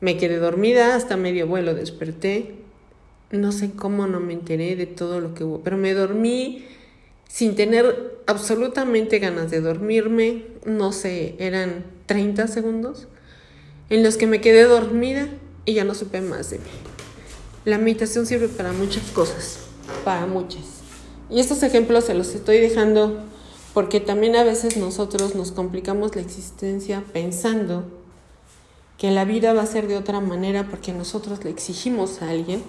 Me 0.00 0.16
quedé 0.16 0.38
dormida 0.38 0.96
hasta 0.96 1.18
medio 1.18 1.46
vuelo, 1.46 1.74
desperté. 1.74 2.67
No 3.30 3.52
sé 3.52 3.72
cómo 3.72 4.06
no 4.06 4.20
me 4.20 4.32
enteré 4.32 4.76
de 4.76 4.86
todo 4.86 5.20
lo 5.20 5.34
que 5.34 5.44
hubo, 5.44 5.60
pero 5.60 5.76
me 5.76 5.92
dormí 5.92 6.64
sin 7.28 7.56
tener 7.56 8.18
absolutamente 8.26 9.18
ganas 9.18 9.50
de 9.50 9.60
dormirme. 9.60 10.46
No 10.64 10.92
sé, 10.92 11.36
eran 11.38 11.84
30 12.06 12.48
segundos 12.48 13.06
en 13.90 14.02
los 14.02 14.16
que 14.16 14.26
me 14.26 14.40
quedé 14.40 14.64
dormida 14.64 15.28
y 15.64 15.74
ya 15.74 15.84
no 15.84 15.94
supe 15.94 16.20
más 16.20 16.50
de 16.50 16.58
mí. 16.58 16.64
La 17.64 17.78
meditación 17.78 18.26
sirve 18.26 18.48
para 18.48 18.72
muchas 18.72 19.04
cosas, 19.10 19.58
para 20.04 20.26
muchas. 20.26 20.80
Y 21.30 21.40
estos 21.40 21.62
ejemplos 21.62 22.04
se 22.04 22.14
los 22.14 22.34
estoy 22.34 22.58
dejando 22.58 23.24
porque 23.74 24.00
también 24.00 24.36
a 24.36 24.44
veces 24.44 24.76
nosotros 24.78 25.34
nos 25.34 25.52
complicamos 25.52 26.16
la 26.16 26.22
existencia 26.22 27.04
pensando 27.12 27.84
que 28.96 29.10
la 29.10 29.24
vida 29.24 29.52
va 29.52 29.62
a 29.62 29.66
ser 29.66 29.86
de 29.86 29.96
otra 29.96 30.20
manera 30.20 30.66
porque 30.68 30.92
nosotros 30.92 31.44
le 31.44 31.50
exigimos 31.50 32.22
a 32.22 32.30
alguien, 32.30 32.62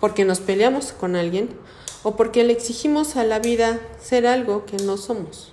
porque 0.00 0.24
nos 0.24 0.40
peleamos 0.40 0.92
con 0.92 1.16
alguien 1.16 1.48
o 2.02 2.16
porque 2.16 2.44
le 2.44 2.52
exigimos 2.52 3.16
a 3.16 3.24
la 3.24 3.38
vida 3.38 3.80
ser 4.00 4.26
algo 4.26 4.64
que 4.66 4.76
no 4.76 4.96
somos. 4.96 5.52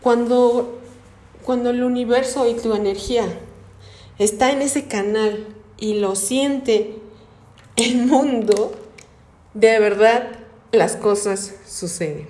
Cuando, 0.00 0.78
cuando 1.44 1.70
el 1.70 1.82
universo 1.82 2.48
y 2.48 2.54
tu 2.54 2.74
energía 2.74 3.26
está 4.18 4.52
en 4.52 4.62
ese 4.62 4.88
canal 4.88 5.46
y 5.78 5.94
lo 6.00 6.16
siente 6.16 6.96
el 7.76 7.96
mundo, 8.06 8.72
de 9.54 9.78
verdad 9.78 10.30
las 10.72 10.96
cosas 10.96 11.54
suceden. 11.66 12.28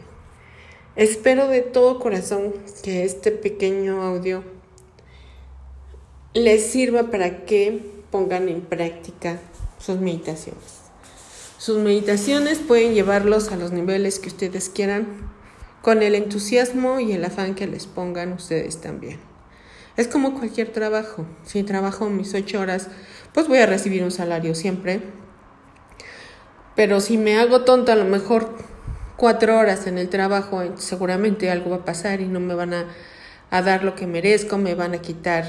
Espero 0.97 1.49
de 1.49 1.63
todo 1.63 2.01
corazón 2.01 2.55
que 2.83 3.05
este 3.05 3.31
pequeño 3.31 4.03
audio 4.03 4.43
les 6.35 6.67
sirva 6.67 7.05
para 7.05 7.45
que 7.45 7.81
pongan 8.11 8.49
en 8.49 8.63
práctica 8.63 9.41
sus 9.79 9.99
meditaciones. 9.99 10.78
Sus 11.59 11.79
meditaciones 11.79 12.59
pueden 12.59 12.95
llevarlos 12.95 13.51
a 13.51 13.57
los 13.57 13.73
niveles 13.73 14.21
que 14.21 14.29
ustedes 14.29 14.69
quieran 14.69 15.07
con 15.83 16.03
el 16.03 16.15
entusiasmo 16.15 17.01
y 17.01 17.13
el 17.13 17.25
afán 17.25 17.55
que 17.55 17.67
les 17.67 17.87
pongan 17.87 18.33
ustedes 18.33 18.81
también. 18.81 19.19
Es 19.97 20.07
como 20.07 20.35
cualquier 20.35 20.73
trabajo. 20.73 21.27
Si 21.45 21.65
trabajo 21.65 22.09
mis 22.09 22.33
ocho 22.33 22.61
horas, 22.61 22.87
pues 23.35 23.49
voy 23.49 23.59
a 23.59 23.67
recibir 23.67 24.05
un 24.05 24.13
salario 24.13 24.55
siempre, 24.55 25.03
pero 26.77 27.01
si 27.01 27.19
me 27.19 27.37
hago 27.37 27.65
tonta, 27.65 27.95
a 27.95 27.97
lo 27.97 28.05
mejor 28.05 28.55
cuatro 29.17 29.59
horas 29.59 29.89
en 29.89 29.99
el 29.99 30.09
trabajo, 30.09 30.63
seguramente 30.77 31.51
algo 31.51 31.71
va 31.71 31.77
a 31.79 31.85
pasar 31.85 32.21
y 32.21 32.29
no 32.29 32.39
me 32.39 32.55
van 32.55 32.73
a, 32.73 32.87
dar 33.51 33.83
lo 33.83 33.97
que 33.97 34.07
merezco, 34.07 34.59
me 34.59 34.77
van 34.77 34.95
a 34.95 34.99
quitar 34.99 35.45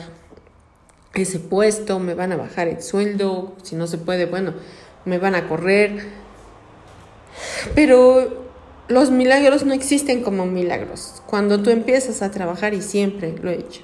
ese 1.13 1.37
puesto, 1.37 1.99
me 1.99 2.15
van 2.15 2.31
a 2.31 2.35
bajar 2.35 2.67
el 2.67 2.81
sueldo, 2.81 3.55
si 3.61 3.75
no 3.75 3.85
se 3.85 3.99
puede, 3.99 4.25
bueno, 4.25 4.55
me 5.05 5.17
van 5.17 5.35
a 5.35 5.47
correr. 5.47 6.07
Pero 7.75 8.49
los 8.87 9.11
milagros 9.11 9.65
no 9.65 9.73
existen 9.73 10.23
como 10.23 10.45
milagros. 10.45 11.21
Cuando 11.25 11.61
tú 11.61 11.69
empiezas 11.69 12.21
a 12.21 12.31
trabajar, 12.31 12.73
y 12.73 12.81
siempre 12.81 13.35
lo 13.41 13.49
he 13.49 13.59
hecho, 13.59 13.81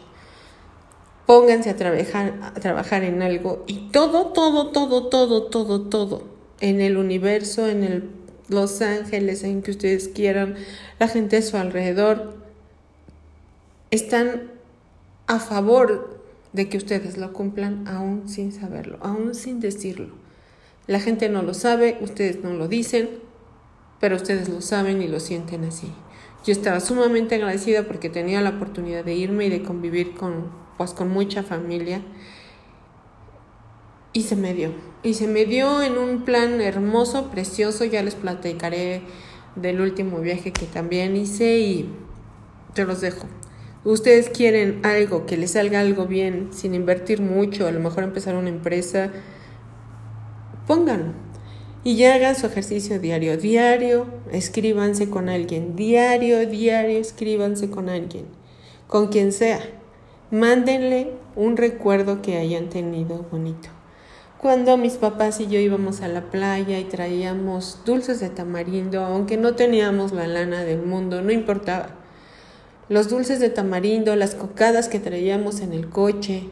pónganse 1.25 1.69
a 1.69 1.75
trabajar, 1.75 2.34
a 2.41 2.54
trabajar 2.54 3.04
en 3.04 3.21
algo 3.21 3.63
y 3.67 3.89
todo, 3.91 4.28
todo, 4.28 4.71
todo, 4.71 5.08
todo, 5.08 5.43
todo, 5.43 5.82
todo 5.82 6.36
en 6.62 6.82
el 6.82 6.97
universo, 6.97 7.67
en 7.67 7.84
el 7.84 8.10
Los 8.47 8.82
Ángeles, 8.82 9.43
en 9.43 9.62
que 9.62 9.71
ustedes 9.71 10.08
quieran, 10.08 10.56
la 10.99 11.08
gente 11.08 11.38
a 11.38 11.41
su 11.41 11.58
alrededor, 11.58 12.36
están 13.91 14.51
a 15.28 15.39
favor 15.39 16.21
de 16.54 16.69
que 16.69 16.78
ustedes 16.78 17.17
lo 17.17 17.34
cumplan 17.34 17.88
aún 17.88 18.30
sin 18.30 18.51
saberlo, 18.51 18.97
aún 19.01 19.36
sin 19.36 19.60
decirlo. 19.60 20.24
La 20.87 20.99
gente 20.99 21.29
no 21.29 21.41
lo 21.41 21.53
sabe, 21.53 21.97
ustedes 22.01 22.43
no 22.43 22.53
lo 22.53 22.67
dicen, 22.67 23.09
pero 23.99 24.15
ustedes 24.15 24.49
lo 24.49 24.61
saben 24.61 25.01
y 25.01 25.07
lo 25.07 25.19
sienten 25.19 25.63
así. 25.63 25.91
Yo 26.45 26.51
estaba 26.51 26.79
sumamente 26.79 27.35
agradecida 27.35 27.83
porque 27.83 28.09
tenía 28.09 28.41
la 28.41 28.51
oportunidad 28.51 29.03
de 29.03 29.15
irme 29.15 29.45
y 29.45 29.49
de 29.49 29.63
convivir 29.63 30.13
con, 30.13 30.51
pues, 30.77 30.93
con 30.93 31.09
mucha 31.09 31.41
familia 31.41 32.01
y 34.15 34.23
se 34.23 34.35
me 34.37 34.53
dio. 34.53 34.71
Y 35.03 35.15
se 35.15 35.27
me 35.27 35.45
dio 35.45 35.81
en 35.83 35.97
un 35.97 36.23
plan 36.23 36.61
hermoso, 36.61 37.29
precioso. 37.31 37.83
Ya 37.83 38.01
les 38.01 38.15
platicaré 38.15 39.01
del 39.55 39.81
último 39.81 40.19
viaje 40.19 40.53
que 40.53 40.65
también 40.65 41.17
hice 41.17 41.59
y 41.59 41.89
te 42.73 42.85
los 42.85 43.01
dejo. 43.01 43.27
Ustedes 43.83 44.29
quieren 44.29 44.79
algo, 44.83 45.25
que 45.25 45.35
les 45.35 45.51
salga 45.51 45.81
algo 45.81 46.07
bien, 46.07 46.49
sin 46.51 46.73
invertir 46.73 47.21
mucho, 47.21 47.67
a 47.67 47.71
lo 47.71 47.79
mejor 47.79 48.03
empezar 48.03 48.35
una 48.35 48.49
empresa, 48.49 49.11
pónganlo. 50.67 51.13
Y 51.84 51.97
ya 51.97 52.15
hagan 52.15 52.36
su 52.36 52.47
ejercicio 52.47 52.99
diario, 52.99 53.38
diario, 53.38 54.08
escríbanse 54.32 55.10
con 55.10 55.30
alguien, 55.30 55.75
diario, 55.75 56.47
diario, 56.47 56.99
escríbanse 56.99 57.69
con 57.69 57.89
alguien, 57.89 58.25
con 58.88 59.10
quien 59.10 59.32
sea. 59.32 59.60
Mándenle 60.32 61.12
un 61.36 61.58
recuerdo 61.58 62.23
que 62.23 62.38
hayan 62.38 62.69
tenido 62.69 63.25
bonito. 63.32 63.69
Cuando 64.39 64.78
mis 64.78 64.93
papás 64.93 65.39
y 65.39 65.47
yo 65.47 65.60
íbamos 65.60 66.01
a 66.01 66.08
la 66.08 66.30
playa 66.30 66.80
y 66.80 66.84
traíamos 66.84 67.80
dulces 67.86 68.19
de 68.19 68.30
tamarindo, 68.30 69.04
aunque 69.04 69.38
no 69.38 69.56
teníamos 69.56 70.12
la 70.12 70.28
lana 70.28 70.63
del 70.63 70.82
mundo, 70.82 71.21
no 71.21 71.32
importaba. 71.32 71.89
Los 72.89 73.10
dulces 73.10 73.39
de 73.39 73.49
tamarindo, 73.49 74.15
las 74.15 74.36
cocadas 74.36 74.89
que 74.89 74.99
traíamos 74.99 75.62
en 75.62 75.73
el 75.73 75.89
coche. 75.89 76.49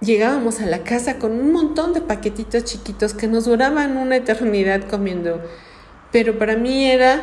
Llegábamos 0.00 0.60
a 0.60 0.66
la 0.66 0.84
casa 0.84 1.18
con 1.18 1.32
un 1.32 1.52
montón 1.52 1.94
de 1.94 2.02
paquetitos 2.02 2.64
chiquitos 2.64 3.14
que 3.14 3.28
nos 3.28 3.46
duraban 3.46 3.96
una 3.96 4.16
eternidad 4.16 4.86
comiendo. 4.88 5.40
Pero 6.12 6.38
para 6.38 6.56
mí 6.56 6.84
era 6.84 7.22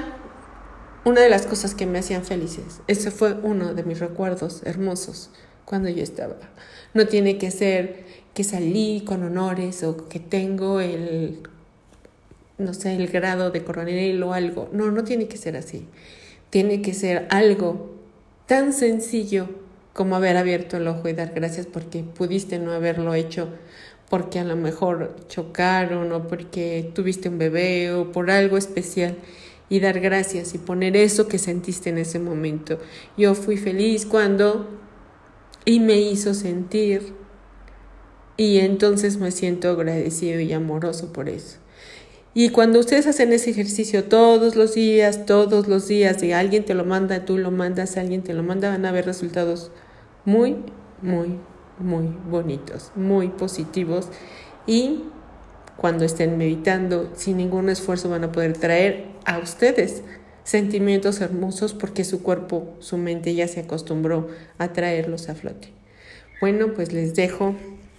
una 1.05 1.21
de 1.21 1.29
las 1.29 1.45
cosas 1.45 1.75
que 1.75 1.85
me 1.85 1.99
hacían 1.99 2.23
felices. 2.23 2.81
Ese 2.87 3.11
fue 3.11 3.33
uno 3.33 3.75
de 3.75 3.83
mis 3.83 3.99
recuerdos 3.99 4.61
hermosos 4.65 5.29
cuando 5.65 5.89
yo 5.89 6.01
estaba. 6.01 6.35
No 6.95 7.07
tiene 7.07 7.37
que 7.37 7.51
ser 7.51 8.05
que 8.33 8.43
salí 8.43 9.03
con 9.05 9.23
honores 9.23 9.83
o 9.83 10.09
que 10.09 10.19
tengo 10.19 10.79
el, 10.79 11.41
no 12.57 12.73
sé, 12.73 12.95
el 12.95 13.07
grado 13.07 13.51
de 13.51 13.63
coronel 13.63 14.23
o 14.23 14.33
algo. 14.33 14.69
No, 14.71 14.89
no 14.89 15.03
tiene 15.03 15.27
que 15.27 15.37
ser 15.37 15.57
así. 15.57 15.87
Tiene 16.49 16.81
que 16.81 16.95
ser 16.95 17.27
algo 17.29 17.93
tan 18.47 18.73
sencillo 18.73 19.62
como 19.93 20.15
haber 20.15 20.37
abierto 20.37 20.77
el 20.77 20.87
ojo 20.87 21.07
y 21.07 21.13
dar 21.13 21.33
gracias 21.33 21.67
porque 21.67 22.03
pudiste 22.03 22.59
no 22.59 22.71
haberlo 22.71 23.13
hecho 23.13 23.49
porque 24.09 24.37
a 24.37 24.43
lo 24.43 24.55
mejor 24.55 25.15
chocaron 25.27 26.11
o 26.11 26.27
porque 26.27 26.91
tuviste 26.93 27.29
un 27.29 27.39
bebé 27.39 27.91
o 27.93 28.11
por 28.11 28.29
algo 28.29 28.57
especial 28.57 29.15
y 29.69 29.79
dar 29.79 29.99
gracias 29.99 30.53
y 30.53 30.59
poner 30.59 30.95
eso 30.95 31.27
que 31.27 31.39
sentiste 31.39 31.89
en 31.89 31.97
ese 31.97 32.19
momento. 32.19 32.77
Yo 33.17 33.33
fui 33.33 33.57
feliz 33.57 34.05
cuando 34.05 34.69
y 35.65 35.79
me 35.79 35.99
hizo 35.99 36.35
sentir 36.35 37.15
y 38.37 38.59
entonces 38.59 39.17
me 39.17 39.31
siento 39.31 39.71
agradecido 39.71 40.39
y 40.41 40.53
amoroso 40.53 41.11
por 41.11 41.27
eso. 41.27 41.57
Y 42.35 42.49
cuando 42.49 42.79
ustedes 42.79 43.07
hacen 43.07 43.31
ese 43.31 43.51
ejercicio 43.51 44.03
todos 44.03 44.55
los 44.55 44.73
días, 44.73 45.25
todos 45.25 45.67
los 45.67 45.87
días, 45.87 46.21
y 46.23 46.33
alguien 46.33 46.65
te 46.65 46.73
lo 46.73 46.83
manda, 46.83 47.25
tú 47.25 47.37
lo 47.37 47.51
mandas, 47.51 47.95
alguien 47.97 48.23
te 48.23 48.33
lo 48.33 48.41
manda, 48.41 48.69
van 48.69 48.85
a 48.85 48.91
ver 48.91 49.05
resultados 49.05 49.71
muy, 50.25 50.57
muy, 51.01 51.39
muy 51.79 52.07
bonitos, 52.29 52.91
muy 52.95 53.29
positivos. 53.29 54.09
Y 54.67 55.03
cuando 55.77 56.05
estén 56.05 56.37
meditando, 56.37 57.11
sin 57.15 57.37
ningún 57.37 57.69
esfuerzo 57.69 58.09
van 58.09 58.23
a 58.23 58.31
poder 58.31 58.53
traer 58.53 59.07
a 59.25 59.39
ustedes 59.39 60.03
sentimientos 60.43 61.21
hermosos 61.21 61.73
porque 61.73 62.03
su 62.03 62.21
cuerpo, 62.21 62.75
su 62.79 62.97
mente 62.97 63.33
ya 63.33 63.47
se 63.47 63.61
acostumbró 63.61 64.27
a 64.57 64.73
traerlos 64.73 65.29
a 65.29 65.35
flote. 65.35 65.69
Bueno, 66.41 66.73
pues 66.73 66.91
les 66.91 67.15
dejo 67.15 67.55